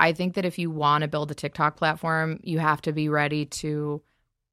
[0.00, 3.10] I think that if you want to build a TikTok platform, you have to be
[3.10, 4.00] ready to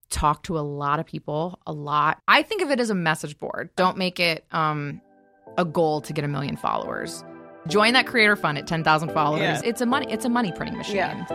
[0.10, 2.22] talk to a lot of people, a lot.
[2.28, 3.70] I think of it as a message board.
[3.78, 5.02] Don't make it um,
[5.58, 7.24] a goal to get a million followers.
[7.68, 9.42] Join that creator fund at 10,000 followers.
[9.42, 9.62] Yeah.
[9.64, 10.98] It's a money it's a money printing machine.
[10.98, 11.26] Yeah.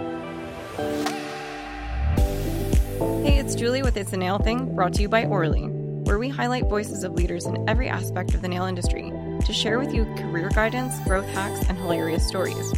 [3.22, 6.28] Hey, it's Julie with It's a Nail Thing, brought to you by Orly, where we
[6.28, 9.10] highlight voices of leaders in every aspect of the nail industry
[9.46, 12.72] to share with you career guidance, growth hacks, and hilarious stories.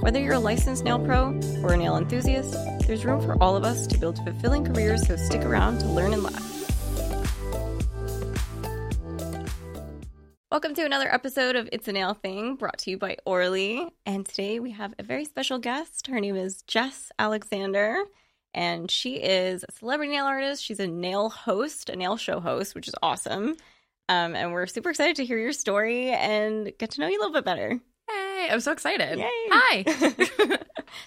[0.00, 1.28] Whether you're a licensed nail pro
[1.62, 2.52] or a nail enthusiast,
[2.86, 6.12] there's room for all of us to build fulfilling careers, so stick around to learn
[6.12, 6.52] and laugh.
[10.52, 13.88] Welcome to another episode of It's a Nail Thing, brought to you by Orly.
[14.04, 16.06] And today we have a very special guest.
[16.06, 17.96] Her name is Jess Alexander,
[18.54, 20.62] and she is a celebrity nail artist.
[20.62, 23.56] She's a nail host, a nail show host, which is awesome.
[24.08, 27.20] Um, and we're super excited to hear your story and get to know you a
[27.20, 27.80] little bit better.
[28.36, 29.18] Hey, I'm so excited.
[29.18, 29.30] Yay.
[29.50, 29.82] Hi.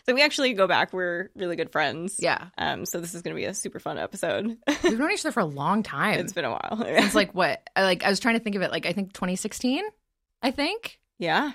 [0.07, 0.91] so we actually go back.
[0.91, 2.15] We're really good friends.
[2.17, 2.47] yeah.
[2.57, 4.57] Um, so this is going to be a super fun episode.
[4.83, 6.19] We've known each other for a long time.
[6.19, 6.81] it's been a while.
[6.87, 7.61] It's like what?
[7.77, 8.71] Like I was trying to think of it.
[8.71, 9.83] Like I think 2016.
[10.41, 10.99] I think.
[11.19, 11.51] yeah,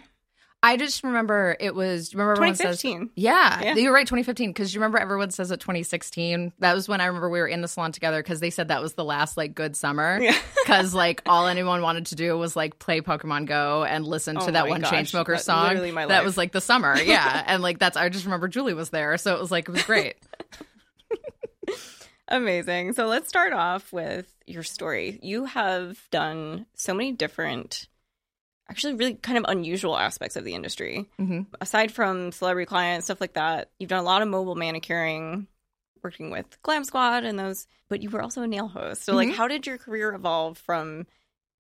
[0.64, 2.14] I just remember it was.
[2.14, 2.80] Remember everyone says.
[2.80, 3.10] 2015.
[3.16, 3.74] Yeah, Yeah.
[3.74, 4.06] you're right.
[4.06, 4.50] 2015.
[4.50, 6.52] Because you remember everyone says it 2016.
[6.60, 8.80] That was when I remember we were in the salon together because they said that
[8.80, 10.18] was the last like good summer.
[10.20, 10.36] Yeah.
[10.64, 14.46] Because like all anyone wanted to do was like play Pokemon Go and listen Oh
[14.46, 15.68] to that one gosh, Chainsmokers that's song.
[15.68, 16.24] literally my That life.
[16.24, 16.96] was like the summer.
[17.04, 19.72] Yeah, and like that's I just remember Julie was there, so it was like it
[19.72, 20.16] was great.
[22.28, 22.94] Amazing.
[22.94, 25.18] So let's start off with your story.
[25.22, 27.86] You have done so many different,
[28.68, 31.08] actually, really kind of unusual aspects of the industry.
[31.18, 35.46] hmm Aside from celebrity clients, stuff like that, you've done a lot of mobile manicuring,
[36.02, 39.04] working with Glam Squad and those, but you were also a nail host.
[39.04, 39.34] So, like, Mhm.
[39.34, 41.06] how did your career evolve from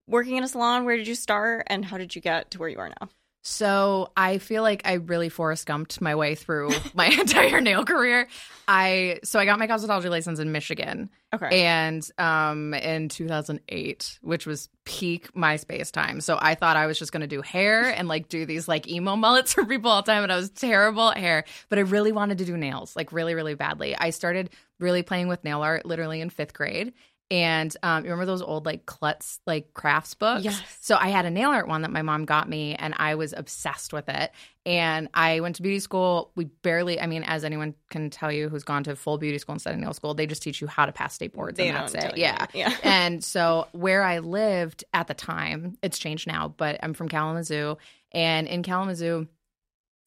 [0.06, 0.84] working in a salon?
[0.84, 1.64] Where did you start?
[1.68, 3.08] And how did you get to where you are now?
[3.46, 8.26] So I feel like I really Forrest Gumped my way through my entire nail career.
[8.66, 11.10] I so I got my cosmetology license in Michigan.
[11.34, 11.64] Okay.
[11.64, 17.10] and um in 2008 which was peak myspace time so i thought i was just
[17.10, 20.12] going to do hair and like do these like emo mullets for people all the
[20.12, 23.12] time and i was terrible at hair but i really wanted to do nails like
[23.12, 26.92] really really badly i started really playing with nail art literally in fifth grade
[27.30, 30.60] and um, you remember those old like klutz like crafts books Yes.
[30.82, 33.32] so i had a nail art one that my mom got me and i was
[33.32, 34.30] obsessed with it
[34.66, 38.48] and i went to beauty school we barely i mean as anyone can tell you
[38.50, 40.84] who's gone to full beauty school instead of nail school they just teach you how
[40.84, 42.46] to pass state boards They and that's it yeah.
[42.52, 42.74] Yeah.
[42.82, 47.76] and so where I lived at the time, it's changed now, but I'm from Kalamazoo.
[48.12, 49.26] And in Kalamazoo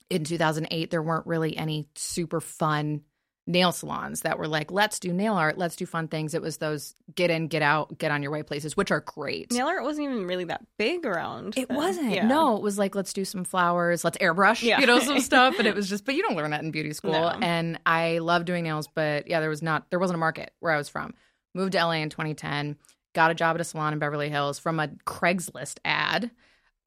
[0.09, 3.01] in 2008, there weren't really any super fun
[3.47, 6.34] nail salons that were like, let's do nail art, let's do fun things.
[6.34, 9.52] It was those get in, get out, get on your way places, which are great.
[9.53, 11.58] Nail art wasn't even really that big around.
[11.58, 11.78] It then.
[11.78, 12.12] wasn't.
[12.12, 12.28] Yeah.
[12.28, 14.80] No, it was like, let's do some flowers, let's airbrush, Yeah.
[14.81, 15.58] you know, some stuff.
[15.59, 17.13] And it was just, but you don't learn that in beauty school.
[17.13, 17.30] No.
[17.41, 20.74] And I love doing nails, but yeah, there was not, there wasn't a market where
[20.74, 21.14] I was from.
[21.56, 22.75] Moved to LA in 2010,
[23.16, 26.31] got a job at a salon in Beverly Hills from a Craigslist ad.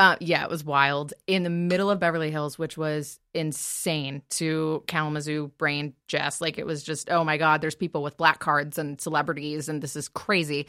[0.00, 4.82] Uh, yeah, it was wild in the middle of Beverly Hills, which was insane to
[4.86, 6.40] Kalamazoo brain Jess.
[6.40, 9.82] Like it was just, oh my God, there's people with black cards and celebrities, and
[9.82, 10.66] this is crazy.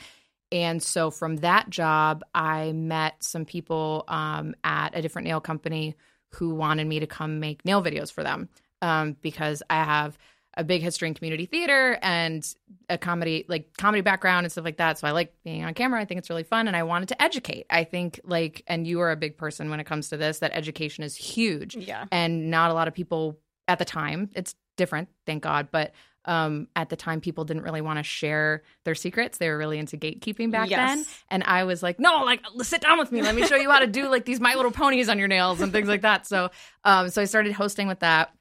[0.52, 5.96] And so from that job, I met some people um, at a different nail company
[6.32, 8.50] who wanted me to come make nail videos for them
[8.82, 10.18] um, because I have
[10.62, 12.46] a big history in community theater and
[12.90, 14.98] a comedy like comedy background and stuff like that.
[15.00, 16.00] So I like being on camera.
[16.00, 17.66] I think it's really fun, and I wanted to educate.
[17.70, 20.40] I think like, and you are a big person when it comes to this.
[20.40, 22.06] That education is huge Yeah.
[22.12, 25.94] and not a lot of people at the time it's different thank god but
[26.26, 29.78] um at the time people didn't really want to share their secrets they were really
[29.78, 30.80] into gatekeeping back Yes.
[30.96, 33.70] then and i was like no like sit down with me let me show you
[33.70, 36.26] how to do like these my little ponies on your nails and things like that
[36.28, 36.50] so
[36.84, 38.34] um so i started hosting with that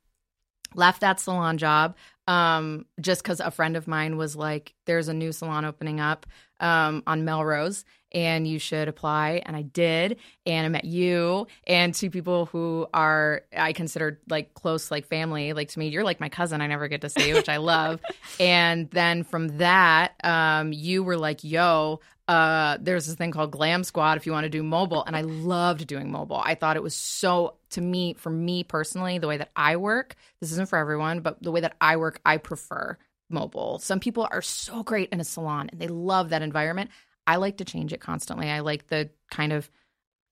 [0.75, 1.97] left that salon job
[2.28, 6.26] um just because a friend of mine was like there's a new salon opening up
[6.60, 11.94] um on melrose and you should apply and i did and i met you and
[11.94, 16.20] two people who are i consider like close like family like to me you're like
[16.20, 18.00] my cousin i never get to see which i love
[18.40, 22.00] and then from that um you were like yo
[22.31, 25.02] uh, there's this thing called Glam Squad if you want to do mobile.
[25.05, 26.37] And I loved doing mobile.
[26.37, 30.14] I thought it was so, to me, for me personally, the way that I work,
[30.40, 32.96] this isn't for everyone, but the way that I work, I prefer
[33.31, 33.81] mobile.
[33.81, 36.90] Some people are so great in a salon and they love that environment.
[37.26, 38.49] I like to change it constantly.
[38.50, 39.70] I like the kind of,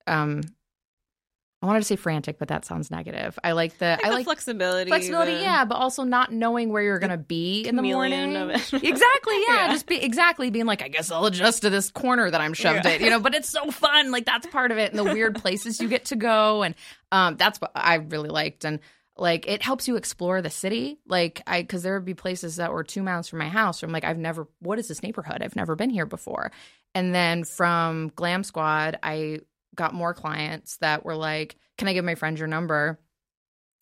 [0.07, 0.43] um,
[1.61, 3.37] I wanted to say frantic, but that sounds negative.
[3.43, 4.91] I like the, Like I the like flexibility.
[4.93, 8.37] flexibility, the yeah, but also not knowing where you're gonna be in the morning.
[8.37, 8.73] of it.
[8.73, 9.73] exactly, yeah, Yeah.
[9.73, 12.85] just be exactly being like, I guess I'll adjust to this corner that I'm shoved
[12.85, 12.93] Yeah.
[12.93, 13.19] in, you know.
[13.19, 16.05] But it's so fun, like that's part of it, and the weird places you get
[16.07, 16.77] to go, and
[17.11, 18.65] um, that's what I really liked.
[18.65, 18.79] And
[19.19, 20.99] like it helps you explore the city.
[21.07, 23.83] Like I, because there would be places that were two miles from my house.
[23.83, 24.47] Where I'm like, I've never.
[24.61, 25.43] What is this neighborhood?
[25.43, 26.53] I've never been here before.
[26.95, 29.41] And then from Glam Squad, I
[29.75, 32.99] got more clients that were like, "Can I give my friend your number?"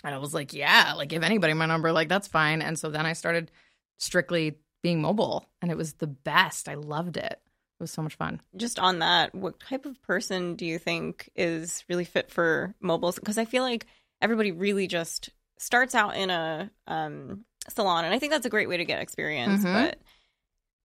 [0.05, 2.91] And I was like, "Yeah, like give anybody my number, like that's fine." And so
[2.91, 3.51] then I started
[3.99, 6.69] strictly being mobile, and it was the best.
[6.69, 7.41] I loved it.
[7.79, 8.41] It was so much fun.
[8.57, 13.17] Just on that, what type of person do you think is really fit for mobiles?
[13.17, 13.87] Because I feel like
[14.21, 18.69] everybody really just starts out in a um, salon, and I think that's a great
[18.69, 19.65] way to get experience.
[19.65, 19.73] Mhm.
[19.73, 19.99] But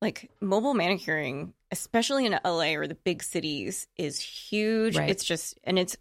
[0.02, 4.98] like mobile manicuring, especially in LA or the big cities, is huge.
[4.98, 5.10] Right.
[5.10, 5.96] It's just, and it's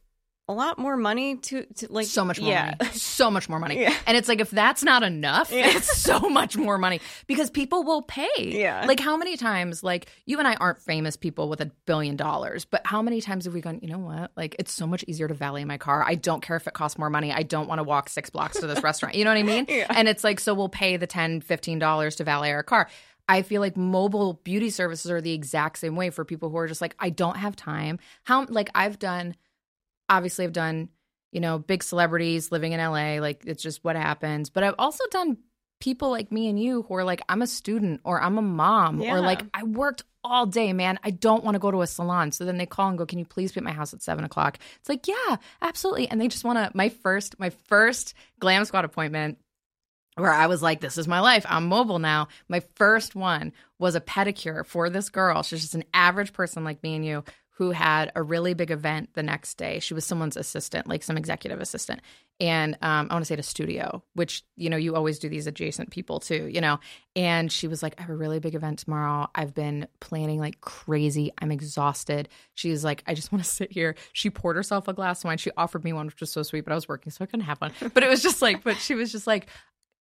[0.50, 2.75] a lot more money to, to like so much more yeah.
[2.79, 2.91] money.
[2.99, 3.81] So much more money.
[3.81, 3.94] Yeah.
[4.06, 5.69] And it's like if that's not enough, Yeah.
[5.76, 8.26] it's so much more money because people will pay.
[8.38, 8.85] Yeah.
[8.87, 12.64] Like how many times like you and I aren't famous people with a billion dollars,
[12.64, 14.32] but how many times have we gone, you know what?
[14.37, 16.02] Like it's so much easier to valet my car.
[16.05, 17.32] I don't care if it costs more money.
[17.32, 19.14] I don't want to walk 6 blocks to this restaurant.
[19.14, 19.67] You know what I mean?
[19.69, 19.87] Yeah.
[19.91, 22.88] And it's like so we'll pay the 10 15 dollars to valet our car.
[23.29, 26.67] I feel like mobile beauty services are the exact same way for people who are
[26.67, 28.00] just like I don't have time.
[28.25, 29.37] How like I've done
[30.11, 30.91] obviously I've done,
[31.33, 34.51] you know, big celebrities living in LA, like it's just what happens.
[34.51, 35.39] But I've also done
[35.81, 39.01] people like me and you who are like, I'm a student or I'm a mom
[39.01, 39.15] Yeah.
[39.15, 40.99] or like I worked all day, man.
[41.03, 42.33] I don't want to go to a salon.
[42.33, 44.25] So then they call and go, Can you please be at my house at seven
[44.25, 44.59] o'clock?
[44.81, 46.11] It's like, yeah, absolutely.
[46.11, 49.39] And they just want to my first, my first glam squad appointment
[50.17, 51.47] where I was like, this is my life.
[51.49, 52.29] I'm mobile now.
[52.49, 55.43] My first one was a pedicure for this girl.
[55.43, 57.25] She's just an average person like me and you
[57.61, 59.81] who had a really big event the next day.
[59.81, 62.01] She was someone's assistant, like some executive assistant.
[62.41, 65.47] And um, I want to say a studio, which, you know, you always do these
[65.47, 66.81] adjacent people too, you know.
[67.15, 69.29] And she was like, I have a really big event tomorrow.
[69.35, 71.33] I've been planning like crazy.
[71.37, 72.31] I'm exhausted.
[72.55, 73.95] She's like, I just want to sit here.
[74.15, 75.37] She poured herself a glass of wine.
[75.37, 77.45] She offered me one, which was so sweet, but I was working, so I couldn't
[77.45, 77.73] have one.
[77.93, 79.49] But it was just like, but she was just like,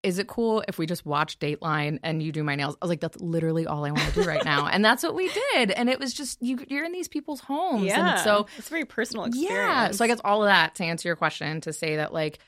[0.01, 2.75] is it cool if we just watch Dateline and you do my nails?
[2.81, 4.67] I was like, that's literally all I want to do right now.
[4.67, 5.71] and that's what we did.
[5.71, 7.83] And it was just, you, you're in these people's homes.
[7.83, 8.11] Yeah.
[8.11, 9.51] And so, it's a very personal experience.
[9.51, 9.91] yeah.
[9.91, 12.39] So I guess all of that to answer your question to say that, like,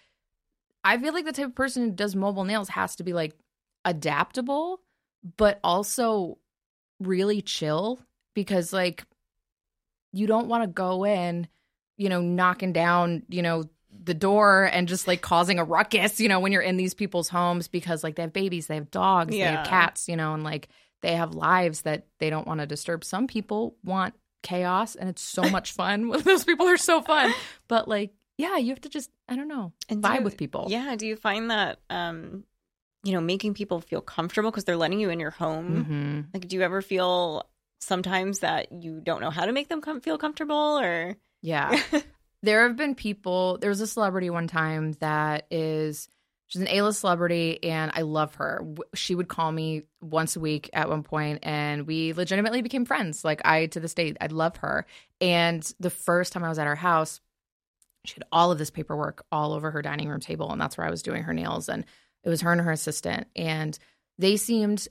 [0.84, 3.34] I feel like the type of person who does mobile nails has to be like
[3.86, 4.82] adaptable,
[5.38, 6.38] but also
[7.00, 8.00] really chill
[8.34, 9.04] because, like,
[10.14, 11.48] you don't want to go in,
[11.98, 13.66] you know, knocking down, you know,
[14.04, 17.30] the door and just like causing a ruckus, you know, when you're in these people's
[17.30, 20.44] homes because like they have babies, they have dogs, they have cats, you know, and
[20.44, 20.70] like
[21.02, 23.04] they have lives that they don't want to disturb.
[23.04, 26.10] Some people want chaos and it's so much fun.
[26.24, 27.32] Those people are so fun.
[27.68, 30.38] But like, yeah, you have to just, I don't know, And do vibe you- with
[30.38, 30.66] people.
[30.70, 30.96] Yeah.
[30.96, 32.44] Do you find that, um,
[33.04, 35.84] you know, making people feel comfortable because they're letting you in your home?
[35.84, 37.48] hmm Like, do you ever feel
[37.80, 41.18] sometimes that you don't know how to make them com- feel comfortable or?
[41.44, 41.80] Yeah.
[42.44, 46.08] there have been people, there was a celebrity one time that is,
[46.48, 48.66] she's an A list celebrity and I love her.
[48.94, 53.24] She would call me once a week at one point and we legitimately became friends.
[53.24, 54.86] Like, I, to this day, I love her.
[55.20, 57.22] And the first time I was at her house,
[58.06, 60.52] she had all of this paperwork all over her dining room table.
[60.52, 61.70] And that's where I was doing her nails.
[61.70, 61.86] And
[62.24, 63.28] it was her and her assistant.
[63.36, 63.78] And
[64.18, 64.88] they seemed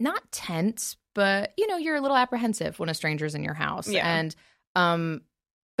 [0.00, 3.88] not tense, but you know, you're a little apprehensive when a stranger's in your house.
[3.88, 4.06] Yeah.
[4.06, 4.34] And
[4.74, 5.20] um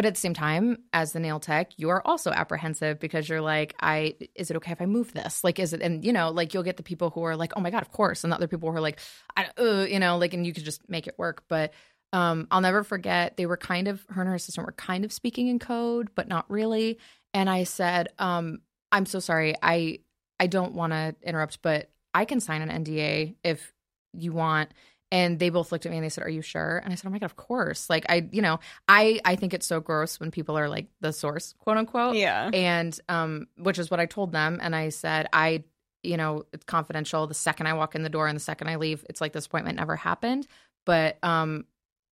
[0.00, 3.42] but at the same time, as the nail tech, you are also apprehensive because you're
[3.42, 5.44] like, I is it okay if I move this?
[5.44, 5.82] Like, is it?
[5.82, 7.92] And you know, like you'll get the people who are like, oh my god, of
[7.92, 8.98] course, and the other people who are like,
[9.36, 11.44] I, uh, you know, like, and you could just make it work.
[11.48, 11.74] But
[12.14, 15.12] um, I'll never forget they were kind of her and her assistant were kind of
[15.12, 16.98] speaking in code, but not really.
[17.34, 19.98] And I said, um, I'm so sorry, I
[20.38, 23.70] I don't want to interrupt, but I can sign an NDA if
[24.14, 24.70] you want.
[25.12, 27.08] And they both looked at me and they said, "Are you sure?" And I said,
[27.08, 30.20] "Oh my god, of course!" Like I, you know, I I think it's so gross
[30.20, 32.14] when people are like the source, quote unquote.
[32.14, 32.48] Yeah.
[32.52, 35.64] And um, which is what I told them, and I said, I,
[36.04, 37.26] you know, it's confidential.
[37.26, 39.46] The second I walk in the door and the second I leave, it's like this
[39.46, 40.46] appointment never happened.
[40.86, 41.64] But um,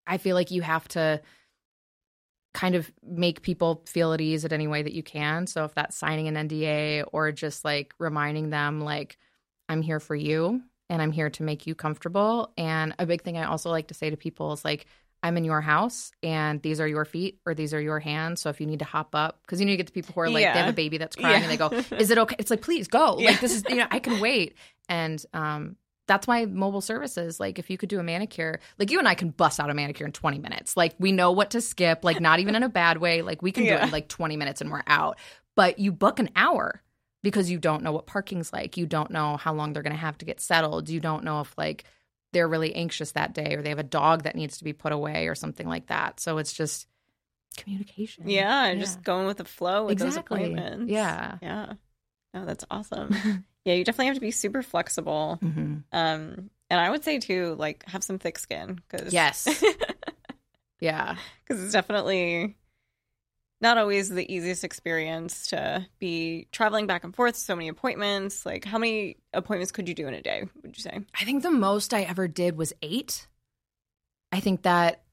[0.08, 1.22] I feel like you have to
[2.54, 5.46] kind of make people feel at ease at any way that you can.
[5.46, 9.18] So if that's signing an NDA or just like reminding them, like,
[9.70, 12.52] I'm here for you and I'm here to make you comfortable.
[12.58, 14.86] And a big thing I also like to say to people is like,
[15.24, 18.40] I'm in your house and these are your feet or these are your hands.
[18.40, 20.22] So if you need to hop up, because you know, you get the people who
[20.22, 22.36] are like, they have a baby that's crying and they go, Is it okay?
[22.38, 23.18] It's like, please go.
[23.20, 23.32] Yeah.
[23.32, 24.56] Like, this is, you know, I can wait.
[24.88, 25.76] And, um,
[26.08, 29.14] that's why mobile services, like if you could do a manicure, like you and I
[29.14, 30.78] can bust out a manicure in 20 minutes.
[30.78, 33.22] Like we know what to skip, like not even in a bad way.
[33.22, 35.20] Like we can do it in like 20 minutes and we're out.
[35.56, 36.82] But you book an hour
[37.24, 38.78] because you don't know what parking's like.
[38.78, 40.90] You don't know how long they're going to have to get settled.
[40.90, 41.84] You don't know if like
[42.34, 44.92] they're really anxious that day or they have a dog that needs to be put
[44.92, 46.20] away or something like that.
[46.20, 46.88] So it's just
[47.56, 48.30] communication.
[48.30, 50.40] Yeah, just going with the flow with Exactly.
[50.40, 50.92] those appointments.
[50.92, 51.38] Yeah.
[51.42, 51.74] Yeah.
[52.34, 53.16] Oh, that's awesome.
[53.66, 55.40] yeah, you definitely have to be super flexible.
[55.42, 55.76] Mm-hmm.
[55.92, 59.48] Um, and I would say too, like have some thick skin because Yes.
[60.80, 61.16] yeah.
[61.48, 62.57] because it's definitely
[63.60, 67.36] not always the easiest experience to be traveling back and forth.
[67.36, 68.46] So many appointments.
[68.46, 70.44] Like, how many appointments could you do in a day?
[70.62, 71.00] Would you say?
[71.20, 73.28] I think the most I ever did was eight.
[74.32, 75.04] I think that,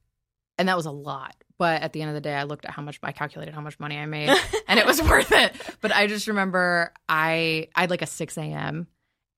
[0.58, 1.34] and that was a lot.
[1.56, 3.60] But at the end of the day, I looked at how much I calculated how
[3.60, 4.28] much money I made,
[4.68, 5.54] and it was worth it.
[5.80, 8.88] But I just remember I I had like a six a.m.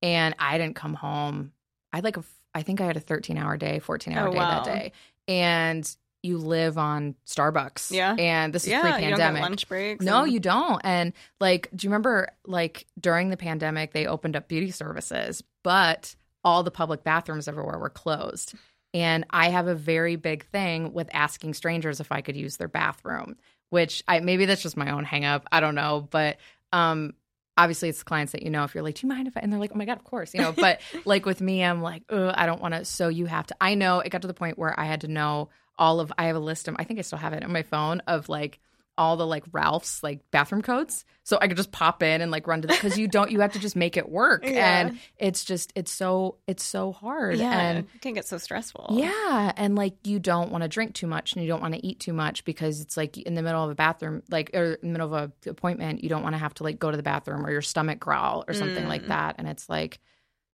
[0.02, 1.52] and I didn't come home.
[1.92, 4.32] I had like a I think I had a thirteen hour day, fourteen hour Oh,
[4.32, 4.62] day wow.
[4.62, 4.92] that day,
[5.28, 7.90] and you live on Starbucks.
[7.92, 8.14] Yeah.
[8.18, 9.42] and this is yeah, you don't pre-pandemic.
[9.42, 10.04] lunch breaks.
[10.04, 10.80] No, and- you don't.
[10.84, 16.14] And like, do you remember like during the pandemic, they opened up beauty services, but
[16.44, 18.54] all the public bathrooms everywhere were closed.
[18.94, 22.68] And I have a very big thing with asking strangers if I could use their
[22.68, 23.36] bathroom,
[23.70, 25.42] which I maybe that's just my own hangup.
[25.52, 26.06] I don't know.
[26.10, 26.38] But
[26.72, 27.14] um
[27.58, 29.52] obviously it's clients that you know if you're like, Do you mind if I and
[29.52, 30.52] they're like, Oh my God, of course, you know.
[30.56, 32.84] But like with me, I'm like, oh, I don't want to.
[32.84, 35.08] So you have to I know it got to the point where I had to
[35.08, 37.52] know all of I have a list of I think I still have it on
[37.52, 38.60] my phone of like
[38.98, 41.04] all the like Ralph's like bathroom codes.
[41.22, 43.40] So I could just pop in and like run to the because you don't you
[43.40, 44.42] have to just make it work.
[44.46, 44.78] Yeah.
[44.78, 47.36] And it's just it's so it's so hard.
[47.36, 48.86] Yeah, And it can get so stressful.
[48.92, 51.86] yeah, and like you don't want to drink too much and you don't want to
[51.86, 54.88] eat too much because it's like in the middle of a bathroom, like or in
[54.88, 57.02] the middle of a appointment, you don't want to have to like go to the
[57.02, 59.08] bathroom or your stomach growl or something like Mm.
[59.08, 59.34] that.
[59.36, 59.98] And it's like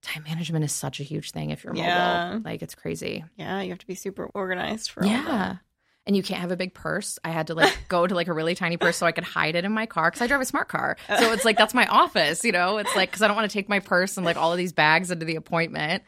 [0.03, 1.85] time management is such a huge thing if you're mobile.
[1.87, 2.39] Yeah.
[2.45, 3.25] Like it's crazy.
[3.37, 5.57] yeah, you have to be super organized for all Yeah.
[6.05, 7.21] And you can't have a big purse.
[7.23, 9.55] I had to like go to like a really tiny purse so I could hide
[9.55, 10.97] it in my car because I drive a smart car.
[11.19, 12.79] So it's like that's my office, you know.
[12.79, 14.73] It's like because I don't want to take my purse and like all of these
[14.73, 16.03] bags into the appointment,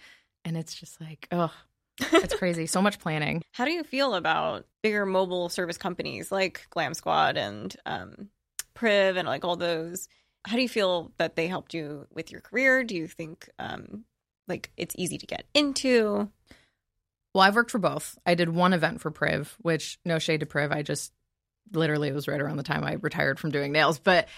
[0.45, 1.53] and it's just like, oh,
[2.01, 2.67] it's crazy.
[2.67, 3.43] So much planning.
[3.53, 8.31] How do you feel about bigger mobile service companies like Glam Squad and um,
[8.75, 10.09] Priv and like all those?
[10.47, 12.85] How do you feel that they helped you with your career?
[12.85, 14.05] Do you think um,
[14.47, 16.29] like it's easy to get into?
[17.35, 18.17] Well, I've worked for both.
[18.25, 20.71] I did one event for Priv, which no shade to Priv.
[20.71, 21.13] I just
[21.73, 24.29] literally it was right around the time I retired from doing nails, but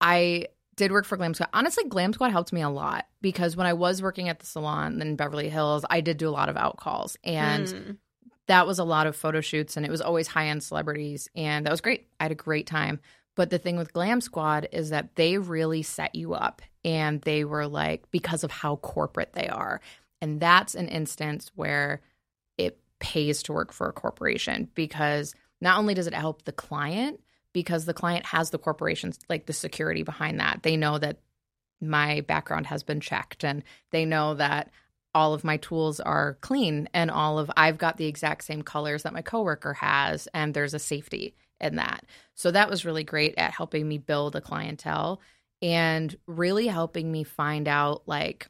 [0.00, 0.46] I
[0.76, 1.48] did work for Glam Squad.
[1.52, 5.00] Honestly, Glam Squad helped me a lot because when I was working at the salon
[5.02, 7.96] in Beverly Hills, I did do a lot of out calls and Mm.
[8.46, 11.66] that was a lot of photo shoots and it was always high end celebrities and
[11.66, 12.06] that was great.
[12.20, 13.00] I had a great time.
[13.36, 17.44] But the thing with Glam Squad is that they really set you up and they
[17.44, 19.80] were like because of how corporate they are.
[20.20, 22.00] And that's an instance where
[22.58, 27.20] it pays to work for a corporation because not only does it help the client
[27.52, 30.60] because the client has the corporation's like the security behind that.
[30.62, 31.18] They know that
[31.80, 34.70] my background has been checked and they know that
[35.14, 39.02] all of my tools are clean and all of I've got the exact same colors
[39.02, 42.04] that my coworker has and there's a safety in that.
[42.34, 45.20] So that was really great at helping me build a clientele
[45.62, 48.48] and really helping me find out like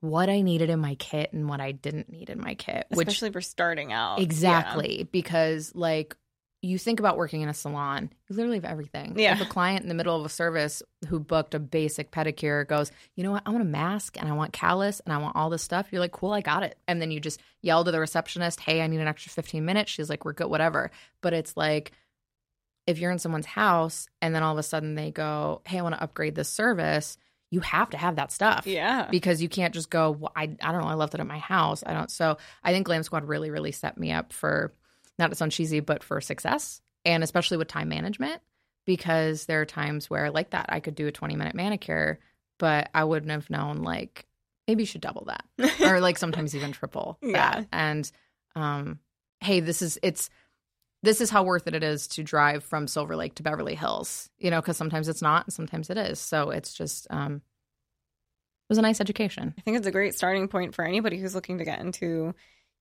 [0.00, 3.08] what I needed in my kit and what I didn't need in my kit, which
[3.08, 4.20] especially for starting out.
[4.20, 5.08] Exactly.
[5.10, 6.16] Because like
[6.60, 9.16] you think about working in a salon, you literally have everything.
[9.16, 9.34] Yeah.
[9.34, 12.90] If a client in the middle of a service who booked a basic pedicure goes,
[13.14, 15.50] you know what, I want a mask and I want callus and I want all
[15.50, 16.76] this stuff, you're like, cool, I got it.
[16.88, 19.92] And then you just yell to the receptionist, hey, I need an extra 15 minutes.
[19.92, 20.90] She's like, we're good, whatever.
[21.20, 21.92] But it's like
[22.88, 25.82] if you're in someone's house and then all of a sudden they go, hey, I
[25.82, 27.18] want to upgrade this service,
[27.50, 29.08] you have to have that stuff Yeah.
[29.10, 31.38] Because you can't just go well, I, I don't know i left it at my
[31.38, 34.72] house i don't so i think glam squad really really set me up for
[35.18, 38.40] not to sound cheesy but for success and especially with time management
[38.86, 42.18] because there are times where like that i could do a 20 minute manicure
[42.58, 44.26] but i wouldn't have known like
[44.66, 45.44] maybe you should double that
[45.82, 47.32] or like sometimes even triple Yeah.
[47.32, 48.10] that and
[48.56, 48.98] um
[49.40, 50.30] hey this is it's
[51.04, 54.28] this is how worth it it is to drive from silver lake to beverly hills
[54.38, 56.18] you know because sometimes it's not and sometimes it is.
[56.18, 59.54] So it's just um it was a nice education.
[59.56, 62.34] I think it's a great starting point for anybody who's looking to get into,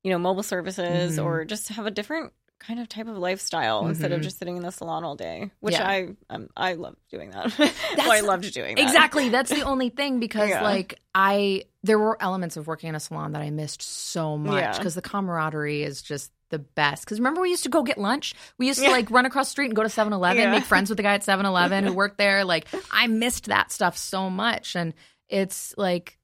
[0.04, 1.24] you know, mobile services Mhm.
[1.26, 4.24] or just have a different kind of type of lifestyle instead of Mhm.
[4.24, 5.88] just sitting in the salon all day, which Yeah.
[5.88, 7.56] I um, I love doing that.
[7.98, 8.82] well, I loved doing that.
[8.82, 9.30] Exactly.
[9.30, 10.64] That's the only thing because Yeah.
[10.64, 14.60] like I there were elements of working in a salon that I missed so much
[14.62, 14.76] Yeah.
[14.78, 17.06] because the camaraderie is just the best.
[17.06, 18.34] Because remember we used to go get lunch?
[18.58, 20.52] We used to like run across the street and go to 7-Eleven, Yeah.
[20.52, 22.44] make friends with the guy at 7-Eleven who worked there.
[22.44, 24.76] Like I missed that stuff so much.
[24.76, 24.94] And
[25.30, 26.17] it's like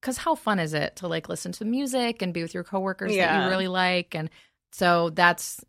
[0.00, 3.14] because how fun is it to like listen to music and be with your coworkers
[3.14, 4.14] that you really like?
[4.14, 4.30] And
[4.72, 5.64] so that's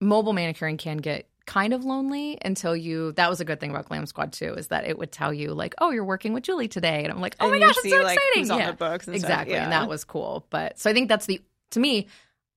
[0.00, 3.86] mobile manicuring can get kind of lonely until you that was a good thing about
[3.86, 6.66] glam squad too is that it would tell you like oh you're working with julie
[6.66, 7.04] today.
[7.04, 8.58] And i'm like oh And my gosh it's so like, exciting!
[8.58, 8.70] yeah.
[9.06, 10.44] and exactly and that was cool.
[10.50, 11.40] But so i think that's the
[11.70, 12.08] to me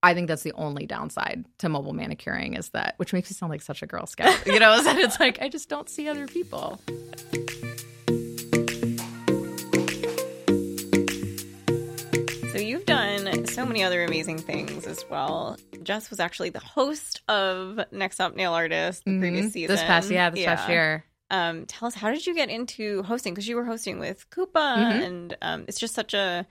[0.02, 3.52] i think that's the only downside to mobile manicuring is that which makes me sound
[3.52, 6.08] like such a girl scout you know is that it's like i just don't see
[6.10, 6.80] other people
[12.88, 15.58] so many other amazing things as well.
[15.84, 19.52] Jess was actually the host of Next Top Nail Artist the previous Mhm.
[19.52, 19.76] season.
[19.76, 21.06] This past, yeah, this past year.
[21.32, 23.34] Um, tell us, how did you get into hosting?
[23.34, 25.06] Because you were hosting with Kupa, Mhm.
[25.06, 26.46] and um, it's just such a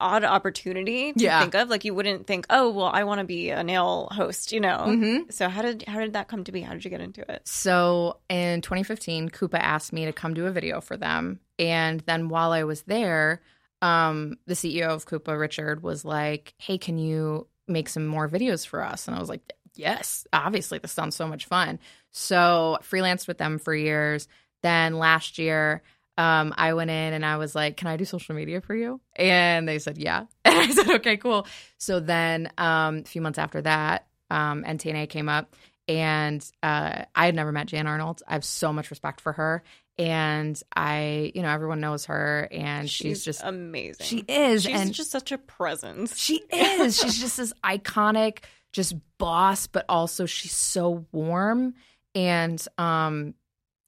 [0.00, 1.40] odd opportunity to Yeah.
[1.40, 1.68] think of.
[1.68, 4.78] Like you wouldn't think, oh, well, I want to be a nail host, you know.
[4.88, 5.30] Mm-hmm.
[5.30, 6.62] So how did how did that come to be?
[6.62, 7.46] How did you get into it?
[7.46, 11.38] So in 2015, Kupa asked me to come do a video for them.
[11.58, 13.42] And then while I was there,
[13.82, 18.66] um, the CEO of Kupa, Richard, was like, Hey, can you make some more videos
[18.66, 19.06] for us?
[19.06, 21.78] And I was like, Yes, obviously, this sounds so much fun.
[22.12, 24.28] So freelanced with them for years.
[24.62, 25.82] Then last year,
[26.18, 29.00] um, I went in and I was like, Can I do social media for you?
[29.16, 30.26] And they said, Yeah.
[30.44, 31.46] And I said, Okay, cool.
[31.78, 35.54] So then um, a few months after that, um, NTNA came up
[35.88, 38.22] and uh, I had never met Jan Arnold.
[38.26, 39.62] I have so much respect for her,
[39.98, 44.04] and I, you know, everyone knows her, and she's, just amazing.
[44.06, 46.16] she is, She's and just such a presence.
[46.18, 46.98] she is.
[47.00, 48.38] she's just this iconic,
[48.72, 51.74] just boss, but also she's so warm
[52.14, 53.34] and um,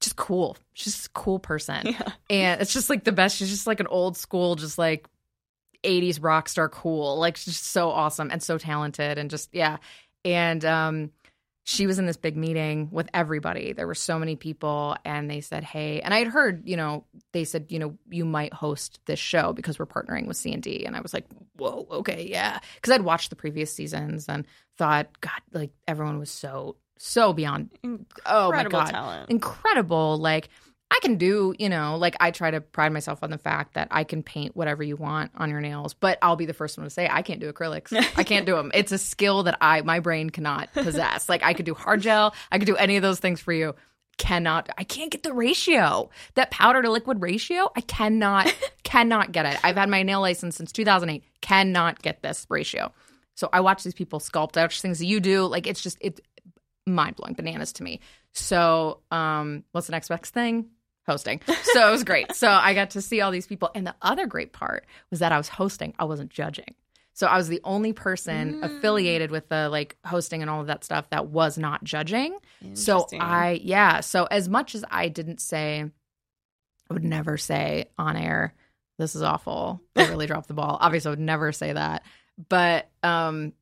[0.00, 0.56] just cool.
[0.75, 2.12] She's just a cool person, Yeah.
[2.30, 3.37] and it's just like the best.
[3.37, 5.06] She's just like an old school, just like.
[5.82, 9.76] 80s rock star cool like she's just so awesome and so talented and just yeah
[10.25, 11.11] and um
[11.66, 13.73] she was in this big meeting with everybody.
[13.73, 17.04] There were so many people, and they said, "Hey," and I had heard, you know,
[17.33, 20.94] they said, you know, you might host this show because we're partnering with CND, and
[20.94, 21.25] I was like,
[21.56, 26.30] "Whoa, okay, yeah," because I'd watched the previous seasons and thought, God, like everyone was
[26.30, 27.88] so so beyond, oh
[28.50, 29.30] my Incredible god, talent.
[29.30, 30.16] incredible.
[30.18, 30.49] Like
[30.90, 33.88] I can do, you know, like I try to pride myself on the fact that
[33.90, 36.84] I can paint whatever you want on your nails, but I'll be the first one
[36.84, 37.92] to say I can't do acrylics.
[38.16, 38.70] I can't do them.
[38.74, 41.28] It's a skill that I my brain cannot possess.
[41.28, 43.74] Like I could do hard gel, I could do any of those things for you.
[44.18, 46.10] Cannot I can't get the ratio.
[46.34, 49.58] That powder to liquid ratio, I cannot cannot get it.
[49.64, 51.24] I've had my nail license since 2008.
[51.40, 52.92] Cannot get this ratio.
[53.34, 54.56] So I watch these people sculpt.
[54.56, 55.47] I watch things that you do.
[55.47, 56.20] Like it's just it's
[56.86, 58.00] mind blowing bananas to me.
[58.34, 60.66] So, um, what's the next best thing?
[61.06, 61.40] Hosting.
[61.73, 62.34] So it was great.
[62.34, 63.70] So I got to see all these people.
[63.75, 66.75] And the other great part was that I was hosting, I wasn't judging.
[67.12, 68.64] So I was the only person Mm.
[68.64, 72.36] affiliated with the like hosting and all of that stuff that was not judging.
[72.73, 74.00] So I, yeah.
[74.00, 75.84] So as much as I didn't say,
[76.90, 78.54] I would never say on air,
[78.99, 79.80] this is awful.
[79.94, 80.78] I really dropped the ball.
[80.80, 82.02] Obviously, I would never say that.
[82.49, 83.52] But um,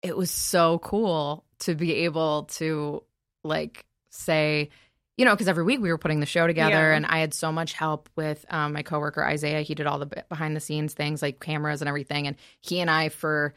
[0.00, 3.02] it was so cool to be able to
[3.44, 4.70] like say,
[5.16, 6.96] you know, because every week we were putting the show together, Yeah.
[6.96, 9.62] and I had so much help with um, my coworker Isaiah.
[9.62, 12.88] He did all the behind the scenes things like cameras and everything, and he and
[12.90, 13.54] I for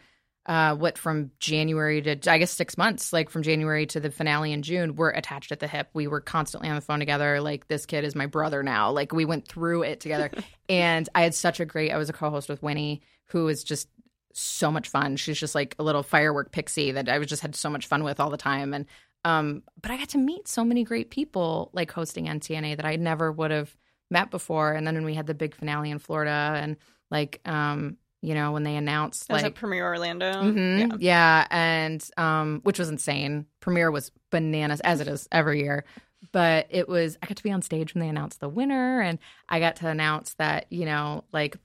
[0.47, 4.51] uh, what from January to I guess six months, like from January to the finale
[4.51, 5.89] in June, we're attached at the hip.
[5.93, 7.39] We were constantly on the phone together.
[7.41, 8.89] Like this kid is my brother now.
[8.91, 10.31] Like we went through it together,
[10.69, 11.91] and I had such a great.
[11.91, 13.87] I was a co-host with Winnie, who is just
[14.33, 15.15] so much fun.
[15.15, 18.03] She's just like a little firework pixie that I was just had so much fun
[18.03, 18.73] with all the time.
[18.73, 18.87] And
[19.25, 22.95] um, but I got to meet so many great people like hosting NTNA that I
[22.95, 23.75] never would have
[24.09, 24.73] met before.
[24.73, 26.77] And then when we had the big finale in Florida, and
[27.09, 30.31] like um, you know, when they announced That was like at Premiere Orlando.
[30.31, 30.79] Mhm.
[30.79, 30.97] Yeah.
[30.99, 31.47] Yeah.
[31.49, 33.45] and um, which was insane.
[33.59, 35.85] Premiere was bananas as it is every year.
[36.31, 39.17] But it was I got to be on stage when they announced the winner, and
[39.49, 41.57] I got to announce that you know like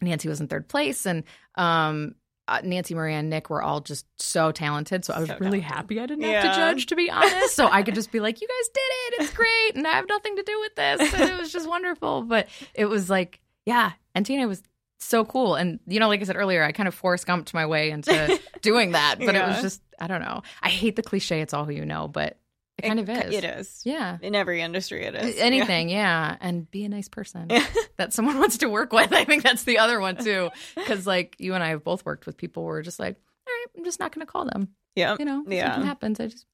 [0.00, 1.24] Nancy was in third place, and
[1.56, 2.14] um,
[2.50, 5.04] uh, Nancy, Maria, and Nick were all just so talented.
[5.04, 5.76] So I was So really talented.
[5.76, 7.54] happy I didn't have to judge, to be honest.
[7.54, 9.22] So I could just be like, "You guys did it!
[9.22, 12.22] It's great!" And I have nothing to do with this, and it was just wonderful.
[12.22, 14.62] But it was like, yeah, and Tina was
[14.98, 15.54] so cool.
[15.54, 18.40] And you know, like I said earlier, I kind of Forrest Gumped my way into
[18.62, 19.16] doing that.
[19.20, 20.42] But it was just I don't know.
[20.60, 22.36] I hate the cliche "it's all who you know," but
[22.84, 23.34] it kind of is.
[23.34, 23.82] It is.
[23.84, 24.18] Yeah.
[24.20, 25.38] In every industry, it is.
[25.38, 26.36] Anything, yeah.
[26.40, 27.64] and be a nice person Yeah.
[27.96, 29.12] that someone wants to work with.
[29.12, 32.26] I think that's the other one too, because like you and I have both worked
[32.26, 33.16] with people who are just like,
[33.46, 34.68] all right, I'm just not going to call them.
[34.94, 35.16] Yeah.
[35.18, 35.72] You know, Yeah.
[35.72, 36.20] something happens.
[36.20, 36.46] I just,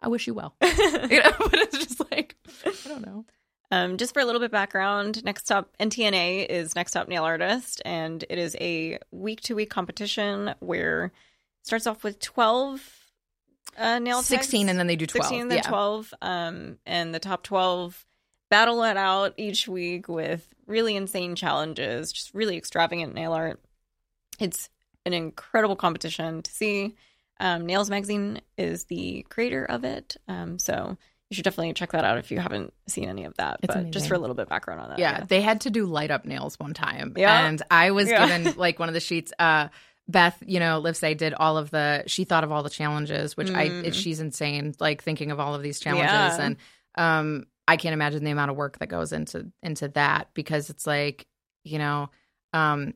[0.00, 0.54] I wish you well.
[0.62, 0.68] you
[1.22, 3.24] know, but it's just like, I don't know.
[3.72, 7.82] Um, just for a little bit background, Next Top NTNA is Next Top Nail Artist,
[7.84, 13.05] and it is a week to week competition where it starts off with 12
[13.78, 14.28] uh, nail techs.
[14.28, 15.24] 16 and then they do 12.
[15.24, 15.68] 16 and then yeah.
[15.68, 16.14] 12.
[16.22, 18.04] Um, and the top 12
[18.50, 23.60] battle it out each week with really insane challenges, just really extravagant nail art.
[24.38, 24.68] It's
[25.04, 26.94] an incredible competition to see.
[27.38, 30.16] Um, Nails Magazine is the creator of it.
[30.26, 30.96] Um, so
[31.28, 33.58] you should definitely check that out if you haven't seen any of that.
[33.62, 34.98] It's but just for a little bit of background on that.
[34.98, 37.14] yeah, they had to do light up nails one time.
[37.16, 37.46] Yeah.
[37.46, 38.26] And I was Yeah.
[38.26, 39.32] given like one of the sheets.
[39.38, 39.68] Uh,
[40.08, 42.04] Beth, you know, Livesay did all of the.
[42.06, 43.68] She thought of all the challenges, which I.
[43.68, 43.84] Mm.
[43.86, 44.74] It, she's insane.
[44.78, 46.06] Like thinking of all of these challenges,
[46.38, 46.40] Yeah.
[46.40, 46.56] and
[46.96, 50.86] um, I can't imagine the amount of work that goes into into that because it's
[50.86, 51.26] like,
[51.64, 52.10] you know,
[52.52, 52.94] um,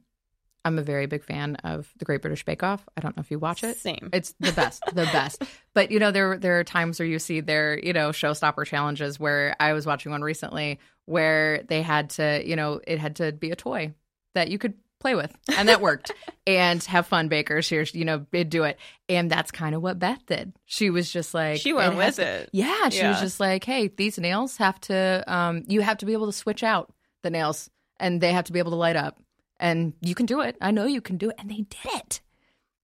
[0.64, 2.87] I'm a very big fan of the Great British Bake Off.
[2.96, 3.77] I don't know if you watch it.
[3.79, 4.11] Same.
[4.12, 5.42] It's the best, the best.
[5.75, 9.18] But you know, there there are times where you see their you know showstopper challenges.
[9.18, 13.33] Where I was watching one recently where they had to you know it had to
[13.33, 13.94] be a toy
[14.35, 16.13] that you could play with, and that worked.
[16.47, 17.69] and have fun, bakers.
[17.69, 18.79] Here, you know, do it.
[19.09, 20.53] And that's kind of what Beth did.
[20.67, 22.51] She was just like She went it with to- it.
[22.53, 25.25] Yeah, she was just like, hey, these nails have to.
[25.27, 28.53] Um, you have to be able to switch out the nails, and they have to
[28.53, 29.19] be able to light up.
[29.59, 30.57] And you can do it.
[30.61, 32.21] I know you can do it, and they did it.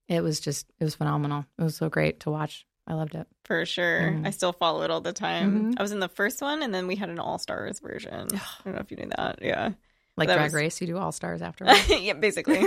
[0.07, 1.45] It was just, it was phenomenal.
[1.57, 2.65] It was so great to watch.
[2.89, 3.27] I loved it.
[3.43, 4.11] For sure.
[4.13, 4.25] Mhm.
[4.25, 5.73] I still follow it all the time.
[5.73, 5.79] Mhm.
[5.79, 8.13] I was in the first one and then we had an all stars version.
[8.33, 9.39] I don't know if you knew that.
[9.41, 9.71] Yeah.
[10.17, 11.65] Like That Drag was- Race, you do All Stars after.
[11.87, 12.59] yeah, basically.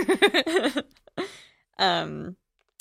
[1.77, 2.35] um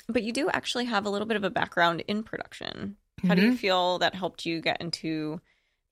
[0.09, 2.97] but you do actually have a little bit of a background in production.
[3.27, 5.41] How do you feel that helped you get into,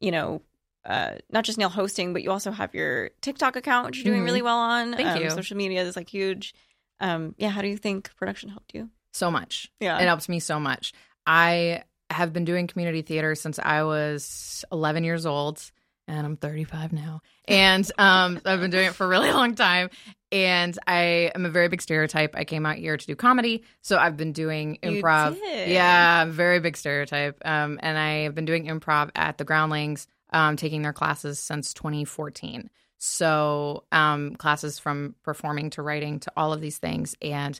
[0.00, 0.42] you know,
[0.84, 4.22] uh, not just nail hosting, but you also have your TikTok account, which you're doing
[4.22, 4.24] Mhm.
[4.24, 4.94] really well on.
[4.94, 5.30] Thank um, you.
[5.30, 6.52] Social media is like huge.
[7.00, 8.90] Um, yeah, how do you think production helped you?
[9.12, 9.70] so much.
[9.80, 9.98] Yeah.
[10.00, 10.92] It helps me so much.
[11.26, 15.60] I have been doing community theater since I was 11 years old,
[16.08, 17.20] and I'm 35 now.
[17.46, 19.90] And um, I've been doing it for a really long time.
[20.32, 22.34] And I am a very big stereotype.
[22.36, 25.34] I came out here to do comedy, so I've been doing You improv.
[25.34, 25.68] did.
[25.70, 27.40] Yeah, very big stereotype.
[27.44, 31.72] Um, and I have been doing improv at the Groundlings, um, taking their classes since
[31.72, 32.68] 2014.
[32.98, 37.16] So um, classes from performing to writing to all of these things.
[37.22, 37.58] And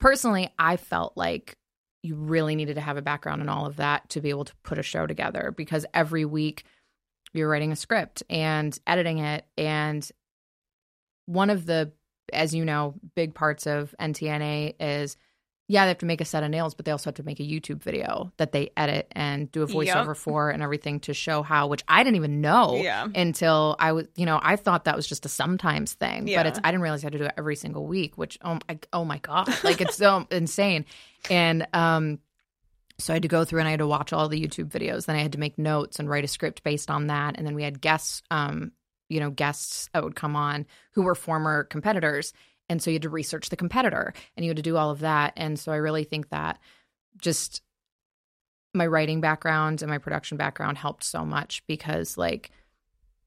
[0.00, 1.56] personally, I felt like
[2.02, 4.54] you really needed to have a background in all of that to be able to
[4.62, 6.64] put a show together because every week
[7.32, 9.44] you're writing a script and editing it.
[9.56, 10.08] And
[11.26, 11.92] one of the,
[12.32, 15.16] as you know, big parts of NTNA is
[15.70, 17.40] yeah, they have to make a set of nails, but they also have to make
[17.40, 21.42] a YouTube video that they edit and do a voiceover for and everything to show
[21.42, 23.06] how, which I didn't even know Yeah.
[23.14, 26.38] until I was, you know, I thought that was just a sometimes thing, Yeah.
[26.42, 28.58] but it's, I didn't realize I had to do it every single week, which, oh,
[28.66, 30.86] I, oh my God, like it's so insane.
[31.28, 32.18] And, um,
[32.98, 35.06] so I had to go through and I had to watch all the YouTube videos.
[35.06, 37.36] Then I had to make notes and write a script based on that.
[37.38, 38.72] And then we had guests, um,
[39.08, 42.32] you know, guests that would come on who were former competitors.
[42.68, 45.00] And so you had to research the competitor and you had to do all of
[45.00, 45.32] that.
[45.36, 46.58] And so I really think that
[47.20, 47.62] just
[48.74, 52.50] my writing background and my production background helped so much because like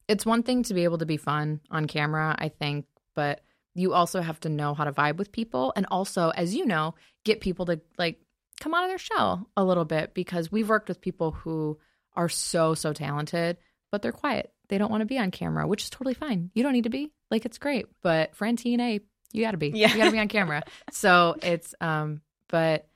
[0.08, 3.42] it's one thing to be able to be fun on camera, I think, but
[3.74, 6.94] you also have to know how to vibe with people and also as you know,
[7.24, 8.20] get people to like
[8.62, 11.78] come out of their shell a little bit because we've worked with people who
[12.16, 13.58] are so so talented,
[13.92, 14.54] but they're quiet.
[14.70, 16.50] They don't want to be on camera, which is totally fine.
[16.54, 17.12] You don't need to be.
[17.30, 19.02] Like it's great, but for NTNA,
[19.34, 19.70] you got to be.
[19.70, 19.92] Yeah.
[19.92, 20.64] You got to be on camera.
[20.92, 22.88] so it's um but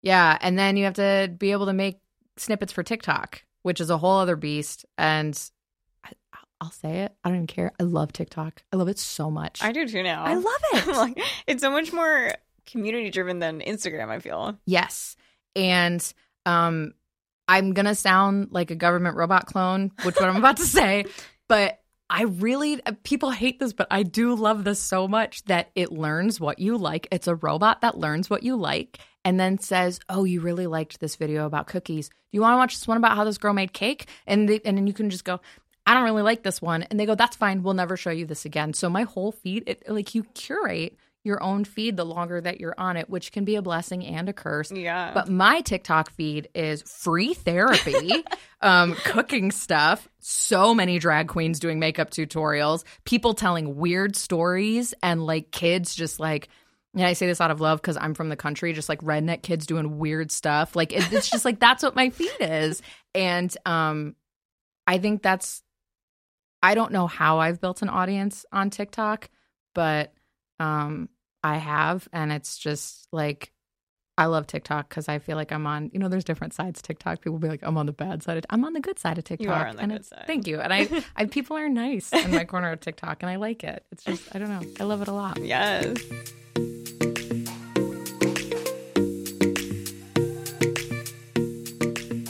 [0.00, 2.00] yeah, and then you have to be able to make
[2.36, 5.38] snippets for TikTok, which is a whole other beast and
[6.60, 7.14] I'll say it.
[7.22, 7.72] I don't even care.
[7.78, 8.62] I love TikTok.
[8.72, 9.62] I love it so much.
[9.62, 10.24] I do too now.
[10.24, 10.86] I love it.
[10.96, 12.32] like it's so much more
[12.70, 14.58] community driven than Instagram, I feel.
[14.66, 15.16] Yes.
[15.56, 16.02] And
[16.46, 16.92] um
[17.48, 21.06] I'm going to sound like a government robot clone, which what I'm about to say,
[21.48, 25.70] but I really uh, people hate this, but I do love this so much that
[25.74, 27.06] it learns what you like.
[27.10, 31.00] It's a robot that learns what you like and then says, "Oh, you really liked
[31.00, 32.08] this video about cookies.
[32.08, 34.60] Do you want to watch this one about how this girl made cake?" And they,
[34.64, 35.40] and then you can just go,
[35.86, 37.62] "I don't really like this one." And they go, "That's fine.
[37.62, 40.96] We'll never show you this again." So my whole feed, it like you curate
[41.28, 44.28] your own feed the longer that you're on it, which can be a blessing and
[44.28, 44.72] a curse.
[44.72, 45.12] Yeah.
[45.14, 48.24] But my TikTok feed is free therapy,
[48.62, 55.24] um, cooking stuff, so many drag queens doing makeup tutorials, people telling weird stories, and
[55.24, 56.48] like kids just like,
[56.94, 59.42] and I say this out of love because I'm from the country, just like redneck
[59.42, 60.74] kids doing weird stuff.
[60.74, 62.82] Like it, it's just like that's what my feed is,
[63.14, 64.16] and um,
[64.86, 65.62] I think that's.
[66.60, 69.30] I don't know how I've built an audience on TikTok,
[69.76, 70.12] but
[70.58, 71.08] um,
[71.42, 73.52] I have, and it's just like
[74.18, 75.90] I love TikTok because I feel like I'm on.
[75.92, 76.80] You know, there's different sides.
[76.80, 77.20] of TikTok.
[77.20, 78.38] People be like, I'm on the bad side.
[78.38, 79.46] Of, I'm on the good side of TikTok.
[79.46, 80.24] You are on the and good it's, side.
[80.26, 80.60] Thank you.
[80.60, 83.84] And I, I, people are nice in my corner of TikTok, and I like it.
[83.92, 84.68] It's just, I don't know.
[84.80, 85.38] I love it a lot.
[85.40, 85.96] yes.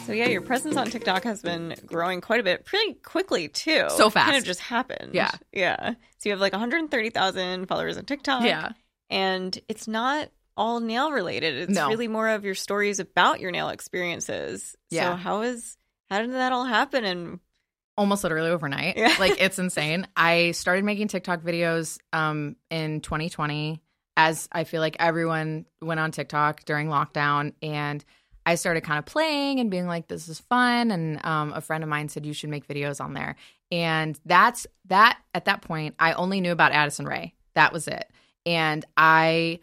[0.04, 3.86] So yeah, your presence on TikTok has been growing quite a bit, pretty quickly too.
[3.90, 5.14] So It kind of just happened.
[5.14, 5.30] Yeah.
[5.52, 5.90] yeah.
[6.18, 8.42] So you have like 130,000 followers on TikTok.
[8.42, 8.72] Yeah.
[9.10, 11.54] And it's not all nail related.
[11.54, 11.88] It's No.
[11.88, 14.76] really more of your stories about your nail experiences.
[14.90, 15.10] Yeah.
[15.12, 15.76] So how is
[16.10, 17.04] how did that all happen?
[17.04, 17.40] And
[17.96, 18.96] almost literally overnight.
[18.96, 19.14] Yeah.
[19.18, 20.06] Like it's insane.
[20.16, 23.80] I started making TikTok videos um in 2020
[24.16, 28.04] as I feel like everyone went on TikTok during lockdown and
[28.44, 31.84] I started kind of playing and being like this is fun and um a friend
[31.84, 33.36] of mine said you should make videos on there.
[33.70, 37.34] And that's that at that point I only knew about Addison Rae.
[37.54, 38.10] That was it.
[38.48, 39.60] And I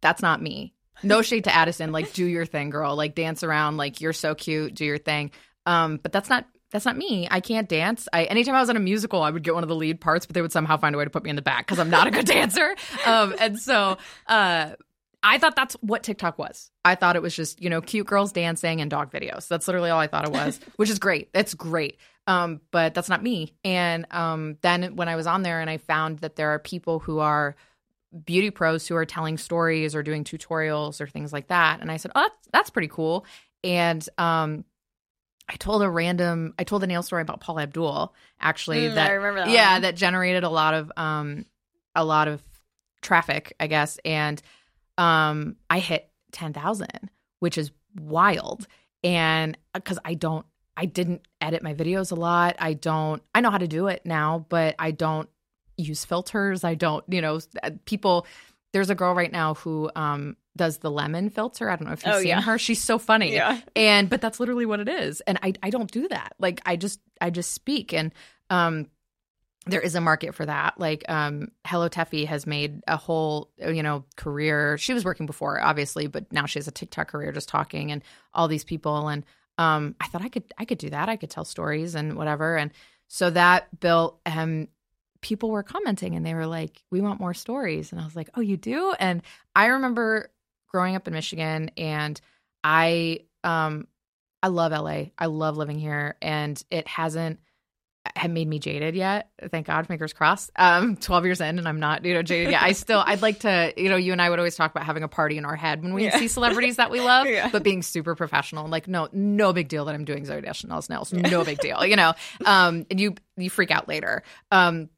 [0.00, 0.74] that's not me.
[1.02, 2.96] No shade to Addison, like do your thing, girl.
[2.96, 5.30] Like dance around, like you're so cute, do your thing.
[5.64, 7.28] Um, but that's not that's not me.
[7.30, 8.08] I can't dance.
[8.12, 10.26] I anytime I was in a musical, I would get one of the lead parts,
[10.26, 11.90] but they would somehow find a way to put me in the back because I'm
[11.90, 12.74] not a good dancer.
[13.04, 14.70] Um, and so uh,
[15.22, 16.70] I thought that's what TikTok was.
[16.84, 19.46] I thought it was just you know cute girls dancing and dog videos.
[19.48, 21.30] That's literally all I thought it was, which is great.
[21.34, 21.98] It's great.
[22.26, 23.54] Um, but that's not me.
[23.64, 26.98] And um, then when I was on there and I found that there are people
[26.98, 27.54] who are
[28.24, 31.96] beauty pros who are telling stories or doing tutorials or things like that, and I
[31.98, 33.26] said, oh, that's, that's pretty cool.
[33.62, 34.64] And um,
[35.48, 38.88] I told a random, I told a nail story about Paula Abdul actually.
[38.88, 39.82] Mm, that I remember that yeah, one.
[39.82, 41.46] that generated a lot of um,
[41.94, 42.42] a lot of
[43.02, 44.40] traffic, I guess, and
[44.98, 48.66] um, I hit ten thousand, which is wild.
[49.04, 50.44] And because I don't,
[50.76, 52.56] I didn't edit my videos a lot.
[52.58, 55.28] I don't, I know how to do it now, but I don't
[55.76, 56.64] use filters.
[56.64, 57.40] I don't, you know,
[57.84, 58.26] people.
[58.72, 61.70] There's a girl right now who um, does the lemon filter.
[61.70, 62.42] I don't know if you've Oh, seen yeah.
[62.42, 62.58] her.
[62.58, 63.60] She's so funny Yeah.
[63.74, 66.76] and but that's literally what it is and i i don't do that like i
[66.76, 68.12] just i just speak and
[68.50, 68.86] um
[69.66, 73.82] there is a market for that like um hello teffy has made a whole you
[73.82, 77.48] know career she was working before obviously but now she has a tiktok career just
[77.48, 78.02] talking and
[78.34, 79.24] all these people and
[79.58, 82.56] um i thought i could i could do that i could tell stories and whatever
[82.56, 82.70] and
[83.08, 84.68] so that built um
[85.20, 88.28] people were commenting and they were like we want more stories and i was like
[88.34, 89.22] oh you do and
[89.54, 90.30] i remember
[90.68, 92.20] growing up in michigan and
[92.64, 93.86] I um
[94.42, 95.06] I love LA.
[95.18, 97.38] I love living here and it hasn't
[98.14, 99.30] had made me jaded yet.
[99.50, 100.50] Thank God, fingers crossed.
[100.56, 102.62] Um 12 years in and I'm not, you know, jaded yet.
[102.62, 105.02] I still I'd like to, you know, you and I would always talk about having
[105.04, 106.18] a party in our head when we Yeah.
[106.18, 107.48] see celebrities that we love, Yeah.
[107.50, 110.88] but being super professional and like no no big deal that I'm doing Zooey Deschanel's
[110.88, 111.12] nails.
[111.12, 112.14] No big deal, you know.
[112.44, 114.22] Um and you you freak out later.
[114.50, 114.88] Um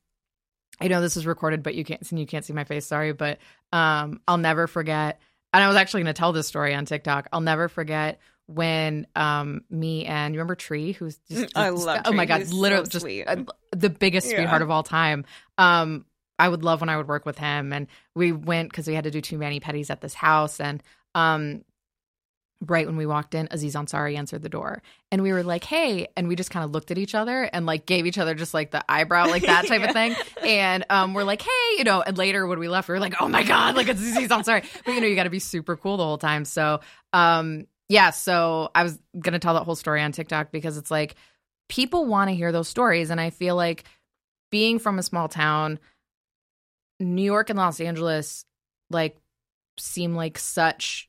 [0.80, 2.86] I know this is recorded, but you can't you can't see my face.
[2.86, 3.38] Sorry, but
[3.72, 5.20] um, I'll never forget.
[5.52, 7.28] And I was actually going to tell this story on TikTok.
[7.32, 12.02] I'll never forget when um, me and you remember Tree, who's just, I just- love
[12.04, 13.24] oh my god, He's so literally just sweet.
[13.24, 13.36] uh,
[13.72, 14.36] the biggest Yeah.
[14.38, 15.24] sweetheart of all time.
[15.58, 16.04] Um,
[16.38, 19.04] I would love when I would work with him, and we went because we had
[19.04, 20.82] to do too many petties at this house, and
[21.14, 21.64] um,
[22.66, 24.82] right when we walked in, Aziz Ansari answered the door.
[25.12, 26.08] And we were like, hey.
[26.16, 28.52] And we just kind of looked at each other and like gave each other just
[28.52, 30.16] like the eyebrow, like that type of thing.
[30.42, 33.14] And um, we're like, hey, you know, and later when we left, we were like,
[33.20, 34.64] oh my God, like it's Aziz Ansari.
[34.84, 36.44] But you know, you got to be super cool the whole time.
[36.44, 36.80] So,
[37.12, 40.90] um, yeah, so I was going to tell that whole story on TikTok because it's
[40.90, 41.14] like
[41.68, 43.10] people want to hear those stories.
[43.10, 43.84] And I feel like
[44.50, 45.78] being from a small town,
[46.98, 48.44] New York and Los Angeles,
[48.90, 49.16] like,
[49.78, 51.08] seem like such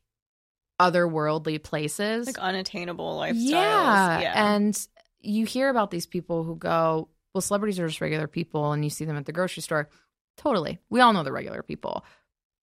[0.80, 2.28] otherworldly places.
[2.28, 3.50] like unattainable lifestyles.
[3.50, 4.56] Yeah.
[4.56, 4.88] And
[5.20, 8.90] you hear about these people who go, well, celebrities are just regular people, and you
[8.90, 9.90] see them at the grocery store.
[10.38, 10.80] Totally.
[10.90, 12.06] We all know they're regular people,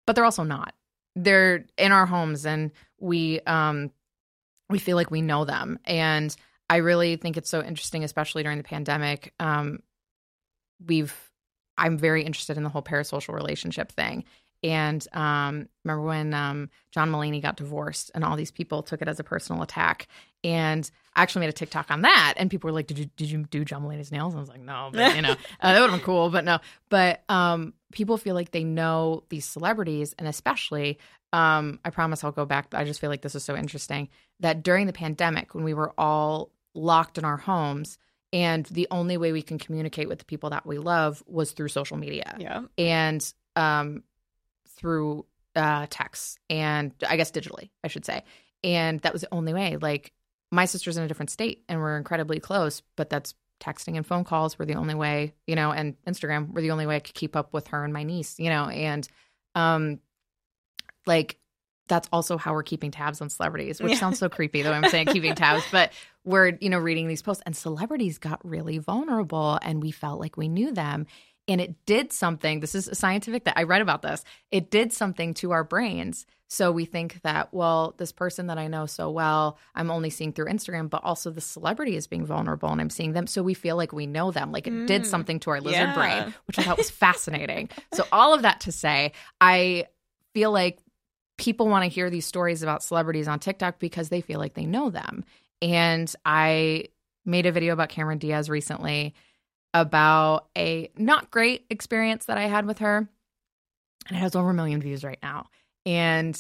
[0.06, 0.74] but they're also not.
[1.16, 3.92] They're in our homes and we um
[4.70, 5.80] we feel like we know them.
[5.86, 6.36] And
[6.70, 9.34] I really think it's so interesting, especially during the pandemic.
[9.40, 9.80] Um
[10.86, 11.14] we've
[11.78, 14.24] I'm very interested in the whole parasocial relationship thing.
[14.66, 19.08] And um, remember when um, John Mulaney got divorced, and all these people took it
[19.08, 20.08] as a personal attack.
[20.44, 23.30] And I actually made a TikTok on that, and people were like, "Did you did
[23.30, 25.80] you do John Mulaney's nails?" And I was like, "No, but you know uh, that
[25.80, 26.58] would have been cool, but no."
[26.90, 30.98] But um, people feel like they know these celebrities, and especially,
[31.32, 32.74] um, I promise I'll go back.
[32.74, 35.94] I just feel like this is so interesting that during the pandemic, when we were
[35.98, 37.98] all locked in our homes,
[38.34, 41.70] and the only way we can communicate with the people that we love was through
[41.70, 42.64] social media Yeah.
[42.78, 44.04] and um,
[44.78, 48.24] through uh, texts and I guess digitally, I should say.
[48.64, 49.78] And that was the only way.
[49.78, 50.12] Like
[50.52, 54.24] my sister's in a different state and we're incredibly close, but that's texting and phone
[54.26, 57.16] calls were the only way, you know, and Instagram were the only way I could
[57.16, 59.08] keep up with her and my niece, you know, and
[59.56, 60.00] um,
[61.06, 61.38] like
[61.88, 64.00] that's also how we're keeping tabs on celebrities, which Yeah.
[64.00, 65.92] sounds so creepy though I'm saying keeping tabs, but
[66.24, 70.36] we're, you know, reading these posts and celebrities got really vulnerable and we felt like
[70.38, 71.06] we knew them.
[71.48, 72.60] And it did something.
[72.60, 74.24] This is a scientific that I read about this.
[74.52, 76.26] It did something to our brains.
[76.48, 80.32] So we think that, well, this person that I know so well, I'm only seeing
[80.34, 83.28] through Instagram, but also the celebrity is being vulnerable and I'm seeing them.
[83.28, 84.52] So we feel like we know them.
[84.52, 85.06] Like it did Mm.
[85.06, 85.94] something to our lizard Yeah.
[85.94, 87.70] brain, which I thought was fascinating.
[87.94, 89.86] So all of that to say, I
[90.34, 90.80] feel like
[91.38, 94.66] people want to hear these stories about celebrities on TikTok because they feel like they
[94.66, 95.26] know them.
[95.62, 96.86] And I
[97.26, 99.14] made a video about Cameron Diaz recently
[99.76, 102.98] about a not great experience that I had with her.
[104.08, 105.48] And it has over a million views right now.
[105.86, 106.40] And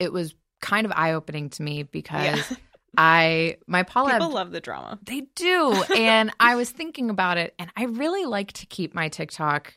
[0.00, 2.56] it was kind of eye opening to me because Yeah.
[2.98, 4.98] I, my Paula, People love the drama.
[5.04, 5.70] they do.
[5.94, 9.76] and I was thinking about it, and I really like to keep my TikTok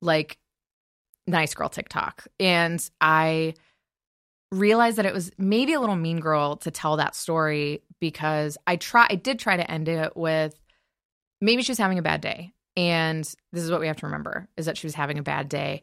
[0.00, 0.38] like
[1.26, 2.26] nice girl TikTok.
[2.38, 3.54] And I
[4.52, 8.76] realized that it was maybe a little mean girl to tell that story because I
[8.76, 10.54] try I did try to end it with
[11.46, 12.52] maybe she was having a bad day.
[12.76, 15.48] And this is what we have to remember is that she was having a bad
[15.48, 15.82] day.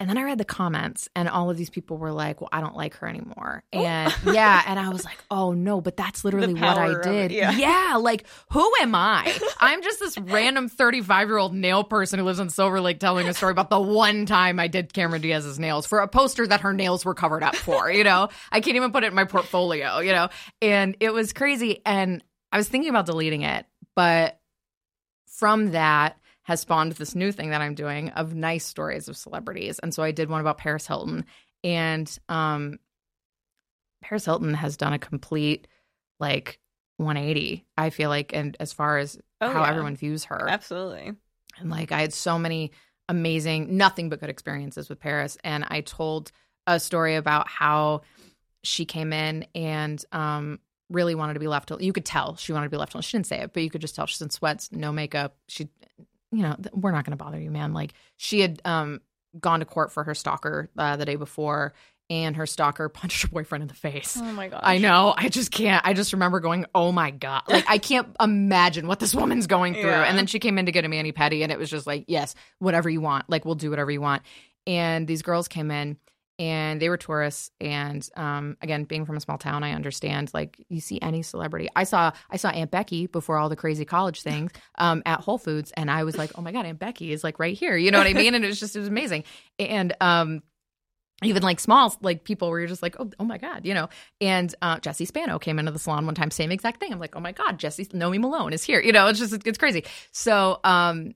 [0.00, 2.60] And then I read the comments, and all of these people were like, Well, I
[2.60, 3.64] don't like her anymore.
[3.72, 7.32] And yeah, and I was like, Oh no, but that's literally what I did.
[7.32, 7.96] it, yeah.
[7.96, 9.36] like, who am I?
[9.58, 13.26] I'm just this random 35 year old nail person who lives in Silver Lake telling
[13.28, 16.60] a story about the one time I did Cameron Diaz's nails for a poster that
[16.60, 18.28] her nails were covered up for, you know?
[18.52, 20.28] I can't even put it in my portfolio, you know?
[20.62, 21.82] And it was crazy.
[21.84, 22.22] And
[22.52, 24.37] I was thinking about deleting it, but
[25.38, 29.78] from that has spawned this new thing that I'm doing of nice stories of celebrities.
[29.78, 31.24] And so I did one about Paris Hilton.
[31.62, 32.78] And um
[34.02, 35.66] Paris Hilton has done a complete
[36.20, 36.58] like
[36.96, 39.70] 180, I feel like, and as far as Oh, how yeah.
[39.70, 40.48] everyone views her.
[40.48, 41.12] Absolutely.
[41.58, 42.72] And like I had so many
[43.08, 45.38] amazing, nothing but good experiences with Paris.
[45.44, 46.32] And I told
[46.66, 48.00] a story about how
[48.64, 50.58] she came in and um
[50.90, 51.82] really wanted to be left alone.
[51.82, 53.02] You could tell she wanted to be left alone.
[53.02, 55.36] She didn't say it, but you could just tell she's in sweats, no makeup.
[55.48, 55.68] She
[56.30, 57.72] you know, we're not going to bother you, man.
[57.72, 59.00] Like she had um
[59.38, 61.74] gone to court for her stalker uh, the day before
[62.10, 64.16] and her stalker punched her boyfriend in the face.
[64.20, 64.60] Oh my gosh.
[64.62, 65.14] I know.
[65.16, 65.84] I just can't.
[65.86, 69.74] I just remember going, "Oh my god!" Like I can't imagine what this woman's going
[69.74, 69.90] through.
[69.90, 70.04] Yeah.
[70.04, 72.04] And then she came in to get a mani pedi, and it was just like,
[72.08, 73.28] "Yes, whatever you want.
[73.28, 74.22] Like we'll do whatever you want."
[74.66, 75.96] And these girls came in,
[76.38, 77.50] and they were tourists.
[77.60, 80.30] And um, again, being from a small town, I understand.
[80.32, 83.84] Like you see any celebrity, I saw I saw Aunt Becky before all the crazy
[83.84, 87.12] college things um, at Whole Foods, and I was like, "Oh my god, Aunt Becky
[87.12, 88.34] is like right here." You know what I mean?
[88.34, 89.24] And it was just it was amazing.
[89.58, 90.42] And um,
[91.22, 93.88] even like small like people where you're just like oh, oh my god you know
[94.20, 97.16] and uh, jessie spano came into the salon one time same exact thing i'm like
[97.16, 100.60] oh my god jessie nomi malone is here you know it's just it's crazy so
[100.64, 101.12] um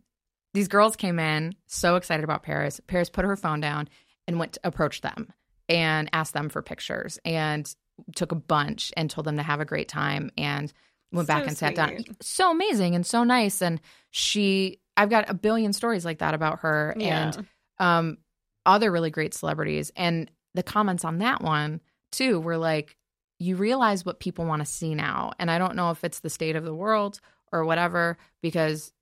[0.54, 3.88] these girls came in so excited about paris paris put her phone down
[4.26, 5.32] and went to approach them
[5.68, 7.74] and asked them for pictures and
[8.16, 10.72] took a bunch and told them to have a great time and
[11.12, 13.80] went back So and sat down so amazing and so nice and
[14.10, 17.28] she i've got a billion stories like that about her Yeah.
[17.28, 17.46] and
[17.78, 18.18] um,
[18.64, 19.90] other really great celebrities.
[19.96, 21.80] And the comments on that one,
[22.12, 22.96] too, were like,
[23.40, 25.32] you realize what people want to see now.
[25.40, 27.18] And I don't know if it's the state of the world
[27.50, 28.92] or whatever, because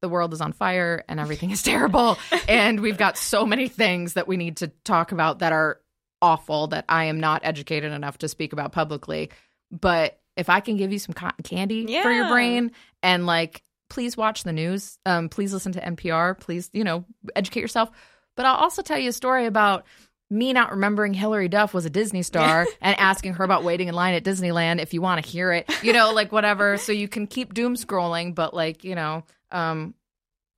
[0.00, 2.18] the world is on fire and everything is terrible.
[2.48, 5.80] and we've got so many things that we need to talk about that are
[6.20, 9.30] awful that I am not educated enough to speak about publicly.
[9.70, 14.16] But if I can give you some cotton candy for your brain and like, please
[14.16, 14.98] watch the news.
[15.06, 16.38] Um, please listen to NPR.
[16.38, 17.90] Please, you know, educate yourself.
[18.36, 19.84] But I'll also tell you a story about
[20.30, 23.94] me not remembering Hilary Duff was a Disney star and asking her about waiting in
[23.94, 26.76] line at Disneyland if you want to hear it, you know, like whatever.
[26.76, 29.94] So you can keep doom scrolling, but like, you know, um,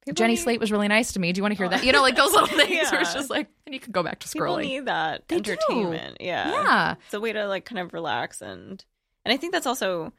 [0.04, 1.32] People Jenny need- Slate was really nice to me.
[1.32, 1.84] Do you want to hear that?
[1.84, 4.20] You know, like those little things where it's just like, and you can go back
[4.20, 4.62] to scrolling.
[4.62, 5.52] People need that They do.
[5.52, 6.16] entertainment.
[6.20, 6.50] Yeah.
[6.50, 6.94] yeah.
[7.04, 8.82] It's a way to like kind of relax and
[9.24, 10.12] and I think that's also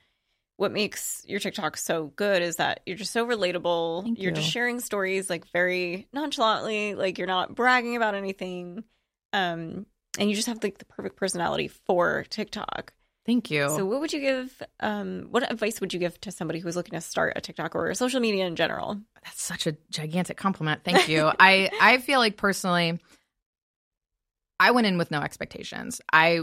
[0.57, 4.03] what makes your TikTok so good is that you're just so relatable.
[4.03, 8.83] Thank you're just sharing stories like very nonchalantly, like you're not bragging about anything.
[9.33, 9.87] Um
[10.19, 12.93] and you just have like the perfect personality for TikTok.
[13.25, 13.69] Thank you.
[13.69, 16.93] So what would you give um what advice would you give to somebody who's looking
[16.93, 18.99] to start a TikTok or social media in general?
[19.23, 20.83] That's such a gigantic compliment.
[20.83, 21.31] Thank you.
[21.39, 22.99] I I feel like personally
[24.59, 26.01] I went in with no expectations.
[26.13, 26.41] I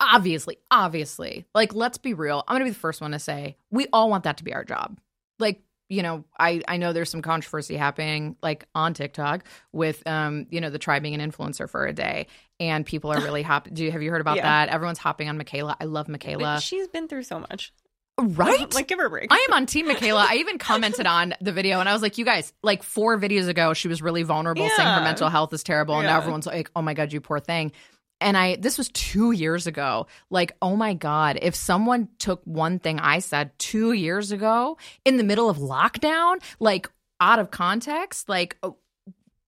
[0.00, 2.42] obviously, obviously, like let's be real.
[2.48, 4.54] I'm going to be the first one to say we all want that to be
[4.54, 4.98] our job.
[5.38, 10.46] Like, you know, I I know there's some controversy happening like on TikTok with um,
[10.50, 12.26] you know, the try being an influencer for a day
[12.60, 14.42] and people are really hop do you have you heard about Yeah.
[14.42, 14.68] that?
[14.68, 15.76] Everyone's hopping on Michaela.
[15.80, 16.60] I love But Michaela.
[16.60, 17.72] she's been through so much.
[18.20, 18.72] Right?
[18.74, 19.28] like give her a break.
[19.32, 20.26] I am on Team Michaela.
[20.28, 23.48] I even commented on the video and I was like, you guys, like four videos
[23.48, 25.96] ago, she was really vulnerable saying her mental health is terrible.
[25.96, 27.72] And now everyone's like, oh my God, you poor thing.
[28.20, 30.06] And I, this was two years ago.
[30.28, 34.76] Like, oh my God, if someone took one thing I said two years ago
[35.06, 36.90] in the middle of lockdown, like
[37.22, 38.58] out of context, like,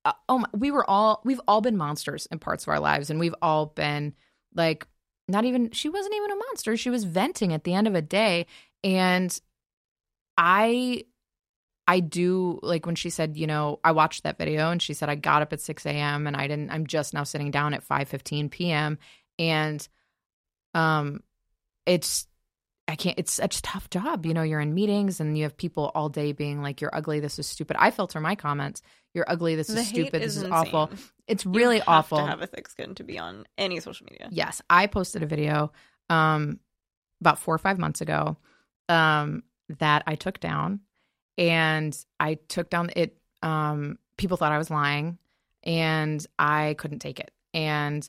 [0.04, 3.10] uh, oh my, we were all, we've all been monsters in parts of our lives.
[3.10, 4.14] And we've all been
[4.54, 4.86] like,
[5.28, 6.76] not even, she wasn't even a monster.
[6.76, 8.46] She was venting at the end of a day.
[8.82, 9.38] And
[10.36, 11.04] I
[11.86, 15.08] I do like when she said, you know, I watched that video and she said
[15.08, 17.82] I got up at six AM and I didn't I'm just now sitting down at
[17.82, 18.98] five fifteen PM
[19.38, 19.86] and
[20.74, 21.20] um
[21.84, 22.26] it's
[22.86, 24.26] I can't it's such a tough job.
[24.26, 27.20] You know, you're in meetings and you have people all day being like, You're ugly,
[27.20, 27.76] this is stupid.
[27.78, 28.82] I filter my comments.
[29.14, 30.52] You're ugly, this The is stupid, is this is insane.
[30.52, 30.90] awful.
[31.26, 32.18] It's You really have awful.
[32.18, 34.28] To have a thick skin to be on any social media.
[34.30, 35.72] Yes, I posted a video
[36.10, 36.58] um
[37.20, 38.36] about 4 or 5 months ago
[38.88, 39.42] um
[39.78, 40.80] that I took down
[41.38, 45.18] and I took down it um people thought I was lying
[45.62, 47.30] and I couldn't take it.
[47.54, 48.08] And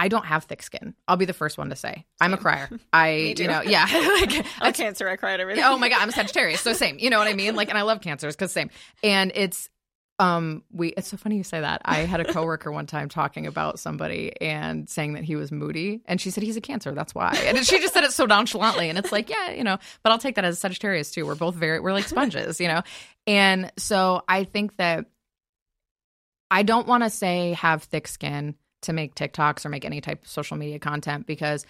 [0.00, 0.94] I don't have thick skin.
[1.08, 2.70] I'll be the first one to say I'm a crier.
[2.92, 3.84] I, you know, yeah.
[4.20, 5.08] like, I'm cancer.
[5.08, 5.64] I cried everything.
[5.64, 6.98] oh my god, I'm a Sagittarius, so same.
[7.00, 7.56] You know what I mean?
[7.56, 8.70] Like, and I love cancers because same.
[9.02, 9.68] And it's
[10.18, 11.82] um we it's so funny you say that.
[11.84, 16.02] I had a coworker one time talking about somebody and saying that he was moody,
[16.06, 16.92] and she said he's a Cancer.
[16.92, 17.34] That's why.
[17.46, 19.78] And she just said it so nonchalantly, and it's like, yeah, you know.
[20.02, 21.26] But I'll take that as a Sagittarius too.
[21.26, 22.82] We're both very we're like sponges, you know.
[23.26, 25.06] And so I think that
[26.50, 30.22] I don't want to say have thick skin to make TikToks or make any type
[30.22, 31.66] of social media content because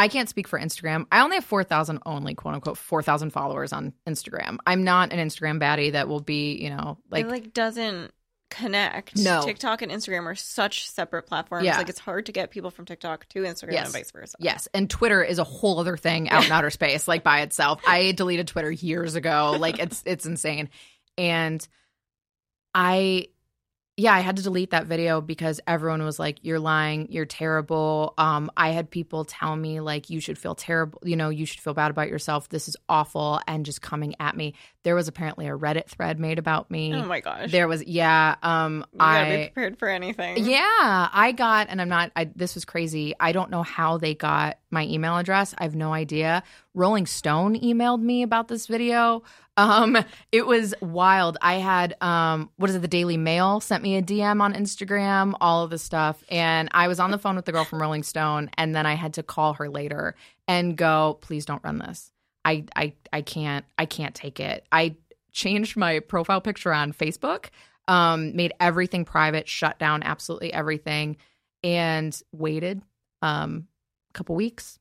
[0.00, 1.06] I can't speak for Instagram.
[1.12, 4.56] I only have 4,000 only, quote unquote, 4,000 followers on Instagram.
[4.66, 8.12] I'm not an Instagram baddie that will be, you know, like, it like doesn't
[8.50, 9.16] connect.
[9.16, 9.42] No.
[9.44, 11.64] TikTok and Instagram are such separate platforms.
[11.66, 11.76] Yeah.
[11.78, 13.84] Like it's hard to get people from TikTok to Instagram Yes.
[13.86, 14.36] and vice versa.
[14.40, 14.66] yes.
[14.74, 17.80] And Twitter is a whole other thing out in outer space, like by itself.
[17.86, 19.54] I deleted Twitter years ago.
[19.58, 20.70] Like, it's, it's insane.
[21.18, 21.64] And
[22.74, 23.28] I,
[24.00, 27.08] yeah, I had to delete that video because everyone was like, "You're lying.
[27.10, 31.00] You're terrible." Um, I had people tell me like, "You should feel terrible.
[31.04, 32.48] You know, you should feel bad about yourself.
[32.48, 34.54] This is awful," and just coming at me.
[34.82, 36.94] There was apparently a Reddit thread made about me.
[36.94, 37.50] Oh my gosh.
[37.50, 38.36] There was, yeah.
[38.42, 40.44] Um, you gotta be I prepared for anything.
[40.44, 42.12] yeah, I got, and I'm not.
[42.16, 43.14] I, this was crazy.
[43.20, 45.54] I don't know how they got my email address.
[45.58, 46.42] I have no idea.
[46.72, 49.22] Rolling Stone emailed me about this video.
[49.56, 49.98] Um,
[50.32, 51.36] it was wild.
[51.42, 52.80] I had um, what is it?
[52.80, 55.34] The Daily Mail sent me a DM on Instagram.
[55.42, 58.02] All of this stuff, and I was on the phone with the girl from Rolling
[58.02, 60.14] Stone, and then I had to call her later
[60.48, 62.10] and go, "Please don't run this.
[62.44, 63.64] I, I, I can't.
[63.78, 64.64] I can't take it.
[64.72, 64.96] I
[65.32, 67.46] changed my profile picture on Facebook."
[67.90, 71.16] um, made everything private, shut down absolutely everything,
[71.64, 72.82] and waited
[73.20, 73.66] um,
[74.10, 74.78] a couple weeks,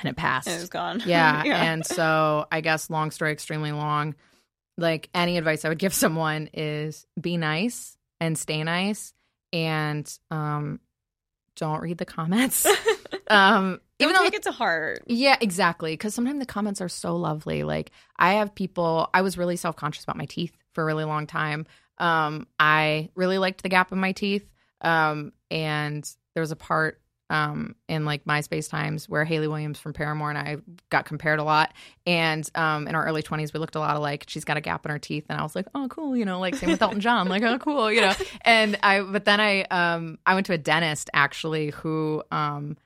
[0.00, 0.48] and it passed.
[0.48, 1.02] It was gone.
[1.06, 4.14] yeah, and so I guess long story, extremely long.
[4.78, 9.12] Like any advice I would give someone is be nice and stay nice,
[9.52, 10.80] and um,
[11.56, 12.66] don't read the comments.
[13.28, 15.02] um, Even though take it to heart.
[15.06, 15.92] yeah, exactly.
[15.92, 17.64] Because sometimes the comments are so lovely.
[17.64, 19.10] Like I have people.
[19.12, 21.66] I was really self conscious about my teeth for a really long time.
[21.98, 24.48] Um, I really liked the gap in my teeth.
[24.80, 29.92] Um, and there was a part um in like MySpace times where Hayley Williams from
[29.92, 30.56] Paramore and I
[30.88, 31.74] got compared a lot.
[32.06, 34.24] And um in our early twenties we looked a lot alike.
[34.28, 36.40] She's got a gap in her teeth, and I was like, oh cool, you know,
[36.40, 38.14] like same with Elton John, like oh cool, you know.
[38.42, 42.78] And I but then I um I went to a dentist actually who um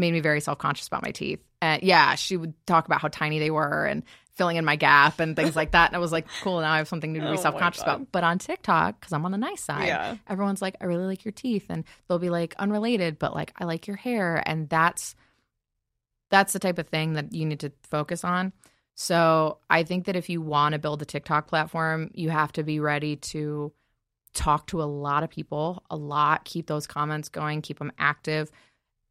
[0.00, 1.40] made me very self conscious about my teeth.
[1.62, 4.02] And yeah, she would talk about how tiny they were and
[4.34, 5.90] filling in my gap and things like that.
[5.90, 7.58] And I was like, cool, now I have something new to Oh be my self
[7.58, 8.10] conscious about.
[8.10, 10.16] But on TikTok, because I'm on the nice side, Yeah.
[10.28, 11.66] everyone's like, I really like your teeth.
[11.68, 14.42] And they'll be like, unrelated, but like, I like your hair.
[14.44, 15.14] And that's
[16.30, 18.52] that's the type of thing that you need to focus on.
[18.94, 22.62] So I think that if you want to build a TikTok platform, you have to
[22.62, 23.72] be ready to
[24.32, 28.50] talk to a lot of people, a lot, keep those comments going, keep them active.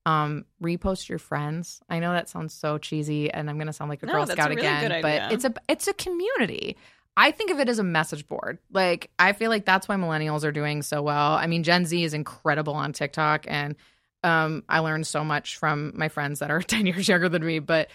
[0.06, 1.82] Um, repost your friends.
[1.90, 4.50] I know that sounds so cheesy, and I'm gonna sound like a No, Girl Scout
[4.50, 6.78] really again, but it's a it's a community.
[7.18, 8.60] I think of it as a message board.
[8.72, 11.34] Like I feel like that's why millennials are doing so well.
[11.34, 13.76] I mean, Gen Z is incredible on TikTok, and
[14.24, 17.60] um, I learned so much from my friends that are 10 years younger than me.
[17.60, 17.90] But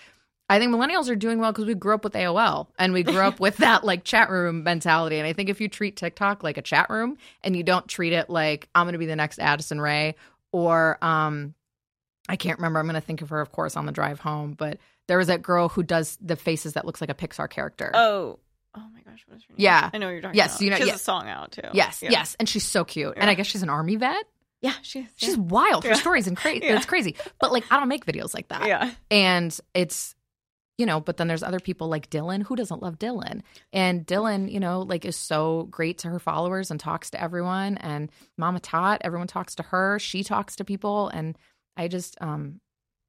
[0.49, 3.21] I think millennials are doing well because we grew up with AOL and we grew
[3.21, 5.17] up with that like chat room mentality.
[5.17, 8.13] And I think if you treat TikTok like a chat room and you don't treat
[8.13, 10.17] it like I'm going to be the next Addison Rae
[10.53, 11.55] or um,
[12.29, 12.79] I can't remember.
[12.79, 14.53] I'm going to think of her, of course, on the drive home.
[14.53, 17.91] But there was that girl who does the faces that looks like a Pixar character.
[17.95, 18.39] Oh.
[18.77, 19.57] Oh my gosh, what is her name?
[19.59, 19.91] Yeah.
[19.93, 20.61] I know what you're talking Yes, about.
[20.65, 20.95] you know- She has yeah.
[20.95, 21.63] a song out too.
[21.75, 22.11] yes, Yeah.
[22.11, 23.15] yes, and she's so cute.
[23.17, 24.25] And I guess she's an army vet.
[24.63, 25.07] Yeah, she is.
[25.17, 25.43] She's yeah.
[25.43, 25.85] wild.
[25.85, 25.97] Her Yeah.
[25.97, 26.61] stories and crazy.
[26.67, 26.77] Yeah.
[26.77, 27.15] It's crazy.
[27.39, 28.67] But like, I don't make videos like that.
[28.67, 28.91] yeah.
[29.13, 30.15] and it's
[30.77, 34.51] you know but then there's other people like dylan who doesn't love dylan and dylan
[34.51, 38.59] you know like is so great to her followers and talks to everyone and mama
[38.59, 41.39] tot everyone talks to her she talks to people and
[41.77, 42.61] i just um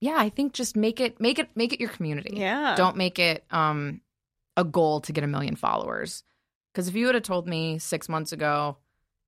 [0.01, 2.75] yeah i think just make it make it make it your community Yeah.
[2.75, 4.01] don't make it um
[4.57, 6.23] a goal to get a million followers
[6.73, 8.77] because if you would have told me six months ago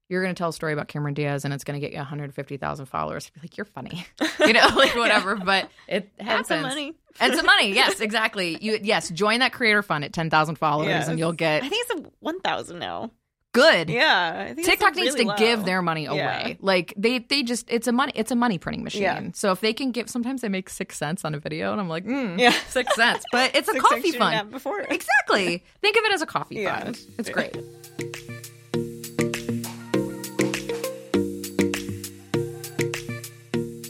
[0.09, 1.97] you're going to tell a story about Cameron Diaz and it's going to get you
[1.97, 3.27] 150,000 followers.
[3.27, 4.05] I'd be like, you're funny,
[4.39, 5.35] you know, like whatever.
[5.35, 6.93] But it And some money.
[7.19, 7.73] and some money.
[7.73, 8.57] Yes, exactly.
[8.61, 11.09] You yes, join that creator fund at ten thousand followers, Yes.
[11.09, 13.11] and you'll get I think it's a one thousand now.
[13.57, 13.89] Good.
[13.89, 14.47] Yeah.
[14.49, 16.17] I think TikTok needs really to give their money away.
[16.17, 16.53] Yeah.
[16.61, 19.01] Like they they just it's a money it's a money printing machine.
[19.01, 19.29] Yeah.
[19.33, 21.89] So if they can give sometimes they make six cents on a video, and I'm
[21.89, 22.51] like, mm, Yeah.
[22.69, 24.51] six cents, but it's a Six coffee fund.
[24.51, 24.79] before.
[24.89, 25.63] Exactly.
[25.81, 26.79] Think of it as a coffee Yeah.
[26.83, 26.99] fund.
[27.17, 27.55] It's great.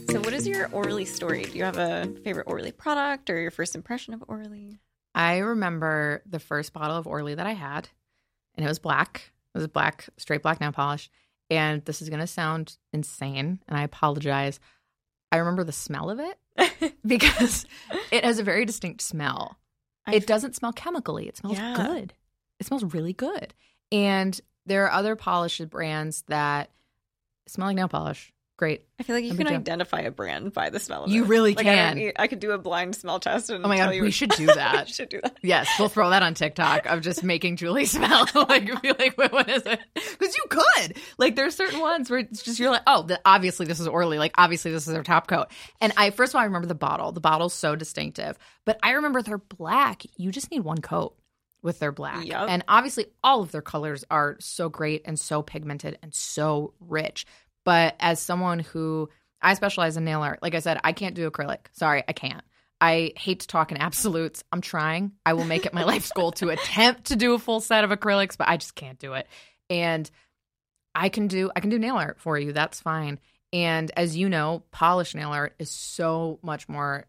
[0.10, 1.44] So, what is your Orly story?
[1.44, 4.78] Do you have a favorite Orly product or your first impression of Orly?
[5.14, 7.90] I remember the first bottle of Orly that I had,
[8.56, 9.32] and it was black.
[9.58, 11.10] It was black, straight black nail polish.
[11.50, 14.60] and this is going to sound insane, and I apologize.
[15.32, 17.66] I remember the smell of it because
[18.12, 19.58] it has a very distinct smell.
[20.06, 21.28] I it doesn't smell chemically.
[21.28, 21.74] It smells Yeah.
[21.76, 22.14] good.
[22.60, 23.54] It smells really good.
[23.92, 26.70] And there are other polish brands that
[27.48, 28.32] smell like nail polish.
[28.58, 28.86] Great.
[29.00, 31.28] I feel like you can identify a brand by the smell of You it.
[31.28, 31.96] really Like, can.
[31.96, 34.32] need- I could do a blind smell test and Oh my god, you we should
[34.32, 34.88] do that.
[34.88, 35.38] we should do that.
[35.44, 39.32] Yes, we'll throw that on TikTok of just making Julie smell like be like, wait,
[39.32, 39.80] what is it?
[39.94, 40.98] Because you could.
[41.20, 44.18] Like, there's certain ones where it's just you're like, oh, the, obviously this is Orly.
[44.18, 45.50] Like, obviously this is their top coat.
[45.80, 47.12] And I first of all, I remember the bottle.
[47.12, 48.40] The bottle's so distinctive.
[48.66, 50.02] But I remember they're black.
[50.16, 51.16] You just need one coat
[51.62, 52.26] with their black.
[52.26, 52.48] Yep.
[52.50, 57.26] And obviously all of their colors are so great and so pigmented and so rich.
[57.68, 59.10] But as someone who
[59.42, 61.66] I specialize in nail art, like I said, I can't do acrylic.
[61.74, 62.42] Sorry, I can't.
[62.80, 64.46] I hate to talk in absolutes.
[64.54, 65.12] I'm trying.
[65.26, 67.90] I will make it my life's goal to attempt to do a full set of
[67.90, 69.28] acrylics, but I just can't do it.
[69.70, 70.10] And
[70.96, 72.54] I can do I can do nail art for you.
[72.54, 73.20] That's fine.
[73.52, 77.06] And as you know, polished nail art is so much more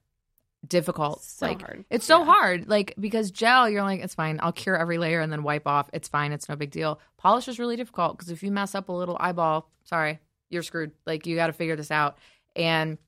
[0.66, 1.22] difficult.
[1.22, 1.84] So like hard.
[1.88, 2.24] it's so Yeah.
[2.24, 2.68] hard.
[2.68, 4.40] Like because gel, you're like, it's fine.
[4.42, 5.88] I'll cure every layer and then wipe off.
[5.92, 6.32] It's fine.
[6.32, 6.98] It's no big deal.
[7.16, 10.18] Polish is really difficult because if you mess up a little eyeball, sorry,
[10.50, 10.92] you're screwed.
[11.06, 12.18] Like you got to figure this out.
[12.56, 12.98] And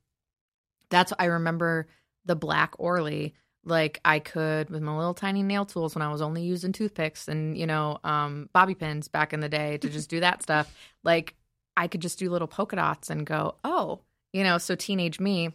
[0.90, 1.88] that's I remember
[2.24, 3.34] the black Orly.
[3.64, 7.28] Like I could with my little tiny nail tools when I was only using toothpicks
[7.28, 10.74] and you know um, bobby pins back in the day to just do that stuff.
[11.04, 11.34] Like
[11.76, 14.00] I could just do little polka dots and go, oh,
[14.32, 14.58] you know.
[14.58, 15.50] So teenage me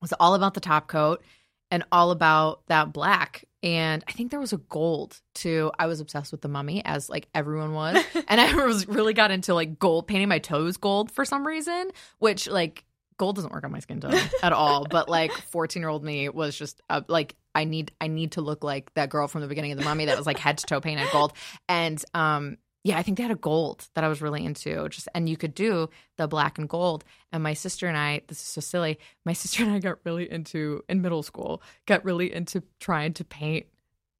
[0.00, 1.22] was all about the top coat
[1.70, 3.44] and all about that black.
[3.62, 5.72] And I think there was a gold too.
[5.78, 8.02] I was obsessed with the mummy, as like everyone was.
[8.28, 11.90] and I was really got into like gold, painting my toes gold for some reason,
[12.18, 12.84] which like
[13.18, 14.86] gold doesn't work on my skin tone at all.
[14.88, 18.42] But like 14 year old me was just uh, like, I need, I need to
[18.42, 20.66] look like that girl from the beginning of the mummy that was like head to
[20.66, 21.32] toe painted gold.
[21.68, 24.88] And um, yeah, I think they had a gold that I was really into.
[24.90, 27.04] Just and you could do the black and gold.
[27.32, 29.00] And my sister and I, this is so silly.
[29.24, 33.24] My sister and I got really into in middle school, got really into trying to
[33.24, 33.66] paint.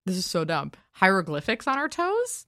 [0.05, 0.73] This is so dumb.
[0.91, 2.47] Hieroglyphics on our toes.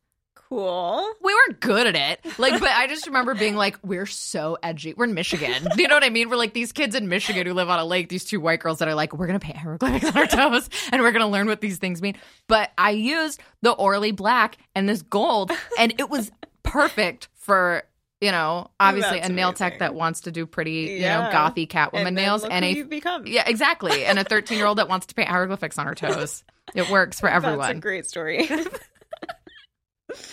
[0.49, 1.07] Cool.
[1.23, 2.39] We weren't good at it.
[2.39, 4.95] Like, but I just remember being like, we're so edgy.
[4.95, 5.69] We're in Michigan.
[5.77, 6.31] You know what I mean?
[6.31, 8.79] We're like these kids in Michigan who live on a lake, these two white girls
[8.79, 11.29] that are like, we're going to paint hieroglyphics on our toes and we're going to
[11.29, 12.17] learn what these things mean.
[12.47, 16.31] But I used the Orly black and this gold, and it was
[16.63, 17.83] perfect for,
[18.23, 19.71] you know, obviously That's a nail amazing.
[19.71, 22.89] tech that wants to do pretty, you know, gothy Catwoman and nails and a you've
[22.89, 23.27] become.
[23.27, 24.05] yeah, exactly.
[24.07, 26.43] And a 13 year old that wants to paint hieroglyphics on her toes.
[26.75, 27.81] It works for That's a everyone.
[27.81, 28.49] great story.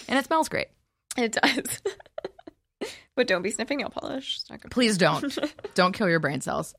[0.07, 0.67] and it smells great.
[1.17, 1.81] it does.
[3.15, 4.37] but don't be sniffing nail polish.
[4.39, 4.71] It's not good.
[4.71, 5.37] Please don't.
[5.75, 6.73] don't kill your brain cells.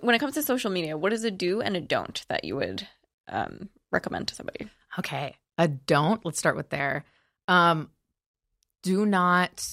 [0.00, 2.56] When it comes to social media, what is a do and a don't that you
[2.56, 2.86] would
[3.28, 4.68] um, recommend to somebody?
[4.98, 5.36] Okay.
[5.58, 6.24] A don't.
[6.24, 7.04] Let's start with there.
[7.48, 7.90] Um,
[8.82, 9.64] do not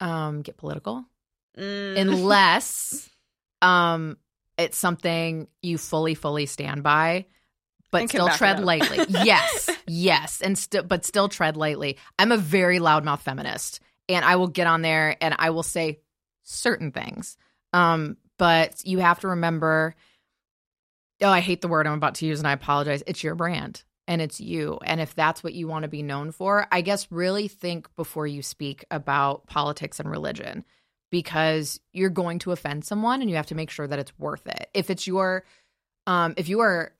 [0.00, 1.04] um, get political
[1.58, 1.98] Mm.
[1.98, 3.10] unless
[3.62, 4.16] um,
[4.56, 7.26] it's something you fully, fully stand by,
[7.90, 8.98] but still tread lightly.
[9.08, 11.98] yes, yes, and still, but still tread lightly.
[12.18, 16.00] I'm a very loudmouth feminist, and I will get on there and I will say
[16.42, 17.36] certain things.
[17.72, 19.94] Um, but you have to remember.
[21.22, 23.02] Oh, I hate the word I'm about to use, and I apologize.
[23.06, 24.76] It's your brand and it's you.
[24.82, 28.26] And if that's what you want to be known for, I guess really think before
[28.26, 30.64] you speak about politics and religion
[31.10, 34.48] because you're going to offend someone and you have to make sure that it's worth
[34.48, 34.68] it.
[34.74, 35.44] If it's your
[36.08, 36.92] um if you are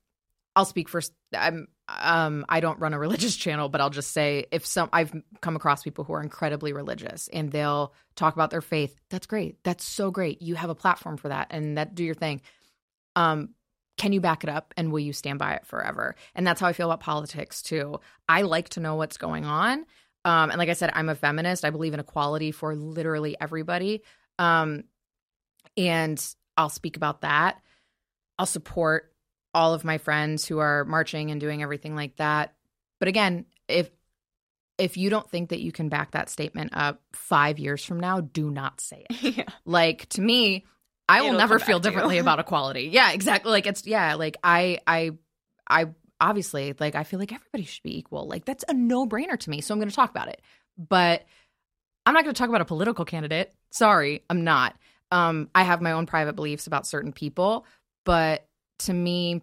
[0.57, 4.47] I'll speak first I'm um I don't run a religious channel, but I'll just say
[4.51, 8.61] if some I've come across people who are incredibly religious and they'll talk about their
[8.61, 8.97] faith.
[9.11, 9.63] That's great.
[9.65, 10.43] That's so great.
[10.43, 12.41] You have a platform for that and that do your thing.
[13.17, 13.51] Um
[13.99, 16.15] can you back it up and will you stand by it forever?
[16.35, 18.01] And that's how I feel about politics too.
[18.27, 19.85] I like to know what's going on.
[20.25, 21.67] Um, and like I said, I'm a feminist.
[21.67, 24.03] I believe in equality for literally everybody.
[24.39, 24.85] Um,
[25.77, 26.23] and
[26.57, 27.61] I'll speak about that.
[28.39, 29.10] I'll support
[29.55, 32.55] all of my friends who are marching and doing everything like that.
[32.99, 33.91] But again, if
[34.79, 38.21] if you don't think that you can back that statement up five years from now,
[38.21, 39.37] do not say it.
[39.37, 39.45] Yeah.
[39.65, 40.65] like to me
[41.09, 41.93] i will It'll never feel back to you.
[41.93, 42.91] differently about equality.
[42.93, 43.51] Yeah exactly.
[43.51, 45.11] Like it's yeah like i i
[45.69, 45.87] i
[46.21, 48.27] obviously like i feel like everybody should be equal.
[48.29, 50.41] Like that's a no-brainer to me so i'm going to talk about it.
[50.79, 51.25] But
[52.07, 53.53] i'm not going to talk about a political candidate.
[53.71, 54.77] Sorry i'm not.
[55.11, 57.67] Um i have my own private beliefs about certain people
[58.05, 58.47] but
[58.81, 59.43] to me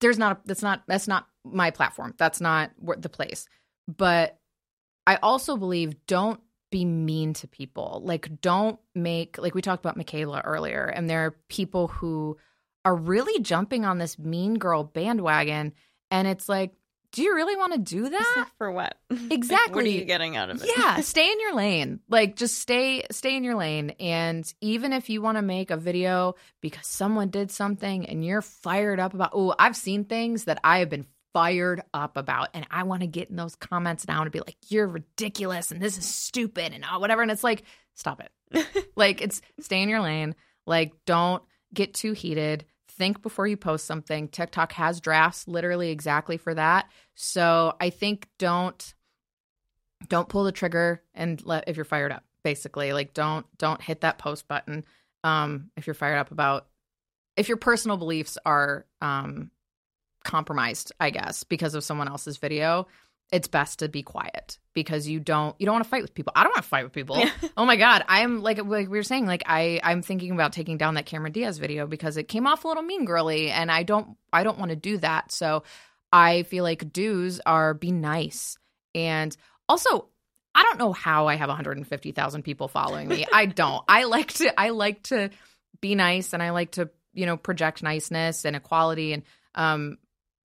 [0.00, 3.46] there's not that's not that's not my platform that's not the place
[3.88, 4.38] but
[5.06, 6.40] i also believe don't
[6.72, 8.02] be mean to people.
[8.04, 12.36] Like, don't make, like, we talked about Michaela earlier, and there are people who
[12.84, 15.72] are really jumping on this mean girl bandwagon.
[16.10, 16.72] And it's like,
[17.12, 18.34] do you really want to do that?
[18.36, 18.96] like, for what?
[19.10, 19.74] Like, Exactly.
[19.74, 20.70] what are you getting out of it?
[20.76, 22.00] yeah, stay in your lane.
[22.08, 25.76] Like just stay stay in your lane and even if you want to make a
[25.76, 30.58] video because someone did something and you're fired up about oh, I've seen things that
[30.64, 34.22] I have been fired up about and I want to get in those comments now
[34.22, 37.62] and be like you're ridiculous and this is stupid and oh, whatever and it's like
[37.94, 38.66] stop it.
[38.96, 40.34] like it's stay in your lane.
[40.66, 41.42] Like don't
[41.74, 42.64] get too heated.
[42.96, 44.28] Think before you post something.
[44.28, 46.90] TikTok has drafts literally exactly for that.
[47.14, 48.94] So I think don't
[50.08, 54.00] don't pull the trigger and let if you're fired up basically like don't don't hit
[54.00, 54.84] that post button
[55.22, 56.66] um if you're fired up about
[57.36, 59.50] if your personal beliefs are um
[60.24, 62.86] compromised i guess because of someone else's video
[63.32, 66.32] it's best to be quiet because you don't you don't want to fight with people
[66.36, 67.30] i don't want to fight with people Yeah.
[67.56, 70.76] oh my god i'm like like we were saying like i i'm thinking about taking
[70.76, 73.82] down that cameron diaz video because it came off a little mean girly and i
[73.82, 75.64] don't i don't want to do that so
[76.12, 78.56] i feel like dues are be nice
[78.94, 79.36] and
[79.68, 80.08] also
[80.54, 83.24] I don't know how I have 150,000 people following me.
[83.32, 83.82] I don't.
[83.88, 85.30] I like to I like to
[85.80, 89.22] be nice and I like to, you know, project niceness and equality and
[89.54, 89.96] um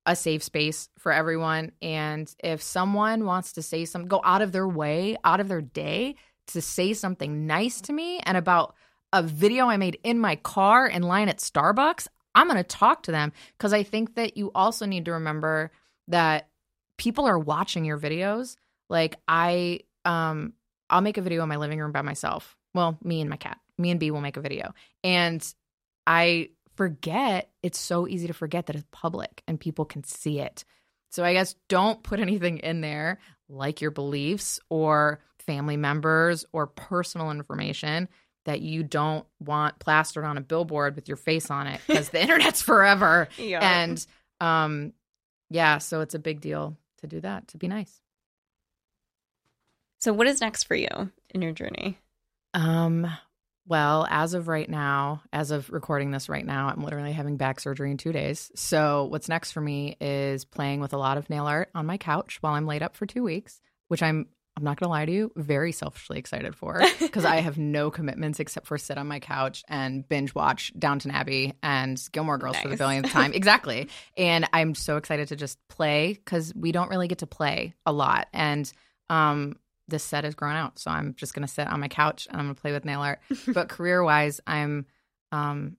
[0.08, 4.52] a safe space for everyone and if someone wants to say something go out of
[4.52, 8.74] their way, out of their day to say something nice to me and about
[9.12, 13.02] a video I made in my car in line at Starbucks, I'm going to talk
[13.02, 15.72] to them because I think that you also need to remember
[16.08, 16.48] that
[16.96, 18.56] people are watching your videos.
[18.88, 20.54] Like I um
[20.88, 22.56] I'll make a video in my living room by myself.
[22.74, 23.58] Well, me and my cat.
[23.76, 24.72] Me and B will make a video.
[25.04, 25.46] And
[26.06, 26.48] I
[26.78, 30.64] forget it's so easy to forget that it's public and people can see it.
[31.10, 33.18] So I guess don't put anything in there
[33.48, 38.08] like your beliefs or family members or personal information
[38.44, 42.22] that you don't want plastered on a billboard with your face on it because the
[42.22, 43.28] internet's forever.
[43.36, 43.58] Yeah.
[43.60, 44.06] And
[44.40, 44.92] um
[45.50, 48.00] yeah, so it's a big deal to do that, to be nice.
[49.98, 51.98] so, what is next for you in your journey?
[52.54, 53.10] Um,
[53.68, 57.60] well, as of right now, as of recording this right now, I'm literally having back
[57.60, 58.50] surgery in two days.
[58.54, 61.98] So, what's next for me is playing with a lot of nail art on my
[61.98, 65.12] couch while I'm laid up for two weeks, which I'm I'm not gonna lie to
[65.12, 69.20] you, very selfishly excited for because I have no commitments except for sit on my
[69.20, 73.32] couch and binge watch Downton Abbey and Gilmore Girls for the billionth time.
[73.34, 73.88] exactly.
[74.16, 77.92] And I'm so excited to just play because we don't really get to play a
[77.92, 78.26] lot.
[78.32, 78.70] And
[79.10, 79.56] um
[79.88, 80.78] this set is grown out.
[80.78, 83.20] So I'm just gonna sit on my couch and I'm gonna play with nail art.
[83.52, 84.86] But career wise, I'm
[85.32, 85.76] um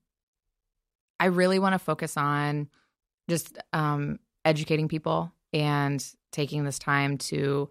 [1.19, 2.69] I really want to focus on
[3.29, 7.69] just um educating people and taking this time to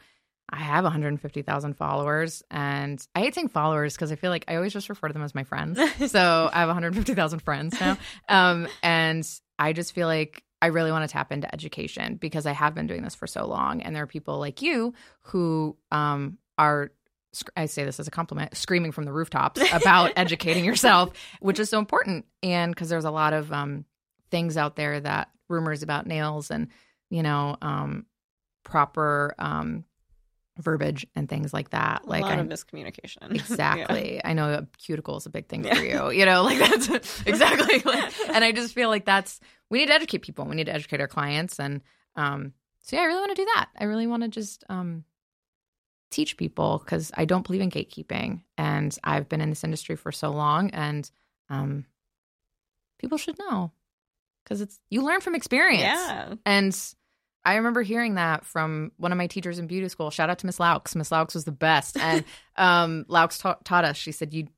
[0.51, 4.72] I have 150,000 followers and I hate saying followers because I feel like I always
[4.72, 5.78] just refer to them as my friends.
[6.11, 7.99] so I have 150,000 friends now.
[8.30, 9.28] Um, and
[9.59, 12.86] I just feel like I really want to tap into education because I have been
[12.86, 13.80] doing this for so long.
[13.82, 16.90] And there are people like you who um, are,
[17.56, 21.70] I say this as a compliment, screaming from the rooftops about educating yourself, which is
[21.70, 22.24] so important.
[22.42, 23.84] And because there's a lot of um,
[24.30, 26.68] things out there that rumors about nails and,
[27.11, 28.06] you know, um,
[28.64, 29.84] proper um,
[30.59, 32.04] verbiage and things like that.
[32.04, 33.30] A like of miscommunication.
[33.34, 34.20] Exactly.
[34.24, 35.74] I know a cuticle is a big thing Yeah.
[35.74, 36.11] for you.
[36.18, 37.80] You know, like that's exactly.
[37.84, 39.40] Like, and I just feel like that's
[39.70, 40.44] we need to educate people.
[40.44, 41.80] We need to educate our clients, and
[42.16, 43.68] um, so yeah, I really want to do that.
[43.78, 45.04] I really want to just um,
[46.11, 50.11] teach people because I don't believe in gatekeeping, and I've been in this industry for
[50.12, 51.09] so long, and
[51.50, 51.84] um,
[52.98, 53.72] people should know
[54.44, 55.82] because it's you learn from experience.
[55.82, 56.34] Yeah.
[56.46, 56.74] And
[57.45, 60.11] I remember hearing that from one of my teachers in beauty school.
[60.11, 60.95] Shout out to Miss Laux.
[60.95, 61.97] Miss Laux was the best.
[61.97, 62.24] And
[62.57, 63.97] um, Laux ta- taught us.
[63.97, 64.49] She said, "You."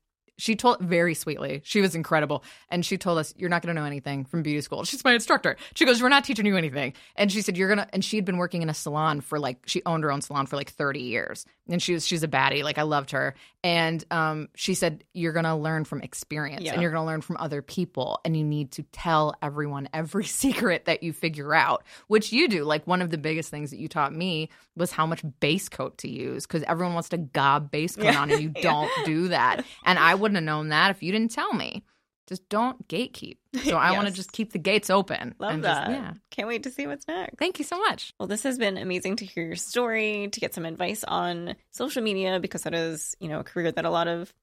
[0.41, 1.61] She told very sweetly.
[1.63, 4.61] She was incredible, and she told us, "You're not going to know anything from beauty
[4.61, 5.55] school." She's my instructor.
[5.75, 8.25] She goes, "We're not teaching you anything." And she said, "You're gonna." And she had
[8.25, 10.99] been working in a salon for like she owned her own salon for like 30
[11.01, 12.63] years, and she was she's a baddie.
[12.63, 16.73] Like I loved her, and um, she said, "You're gonna learn from experience, Yeah.
[16.73, 20.23] and you're going to learn from other people and you need to tell everyone every
[20.41, 23.77] secret that you figure out which you do like one of the biggest things that
[23.79, 27.69] you taught me was how much base coat to use because everyone wants to gob
[27.71, 28.19] base coat Yeah.
[28.21, 31.31] on and you don't do that and i wouldn't have known that if you didn't
[31.31, 31.83] tell me
[32.27, 35.81] just don't gatekeep so i want to just keep the gates open Love and just-
[35.81, 35.89] that.
[35.91, 37.37] yeah Can't wait to see what's next.
[37.37, 40.53] thank you so much Well, this has been amazing to hear your story, to get
[40.53, 44.07] some advice on social media, because that is, you know, a career that a lot
[44.07, 44.33] of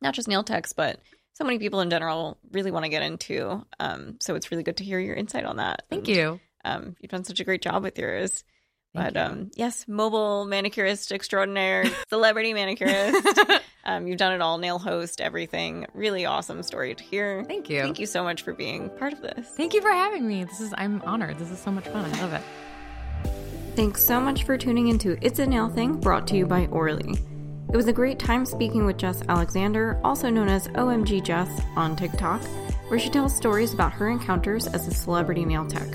[0.00, 1.00] not just nail techs, but
[1.34, 3.64] so many people in general really want to get into.
[3.78, 5.82] Um, so it's really good to hear your insight on that.
[5.90, 8.42] thank And, you Um, you've done such a great job with yours.
[8.94, 9.20] Thank but you.
[9.20, 13.20] um, yes, mobile manicurist extraordinaire, celebrity manicurist.
[13.88, 15.86] um, you've done it all, nail host, everything.
[15.94, 17.42] Really awesome story to hear.
[17.44, 19.48] thank you Thank you so much for being part of this.
[19.56, 22.20] thank you for having me this is i'm honored this is so much fun i
[22.20, 22.42] love it
[23.74, 27.14] Thanks so much for tuning into It's a Nail Thing brought to you by Orly.
[27.72, 31.94] It was a great time speaking with Jess Alexander, also known as OMG Jess on
[31.94, 32.40] TikTok,
[32.88, 35.86] where she tells stories about her encounters as a celebrity nail tech.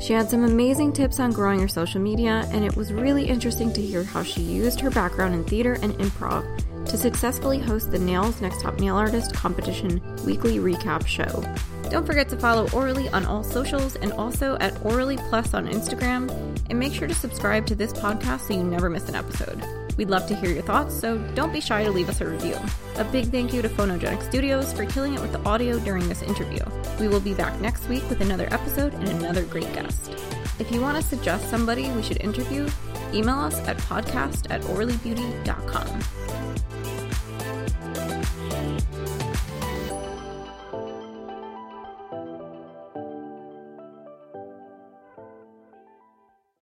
[0.00, 3.74] She had some amazing tips on growing her social media, and it was really interesting
[3.74, 6.46] to hear how she used her background in theater and improv
[6.86, 11.44] to successfully host the Nails Next Top Nail Artist competition weekly recap show.
[11.90, 16.30] Don't forget to follow Orly on all socials and also at Orly Plus on Instagram,
[16.70, 19.62] and make sure to subscribe to this podcast so you never miss an episode.
[19.98, 22.56] We'd love to hear your thoughts, so don't be shy to leave us a review.
[22.96, 26.22] A big thank you to Phonogenic Studios for killing it with the audio during this
[26.22, 26.64] interview.
[26.98, 30.12] We will be back next week with another episode and another great guest.
[30.58, 32.68] If you want to suggest somebody we should interview,
[33.14, 36.81] email us at podcast at orlybeauty.com.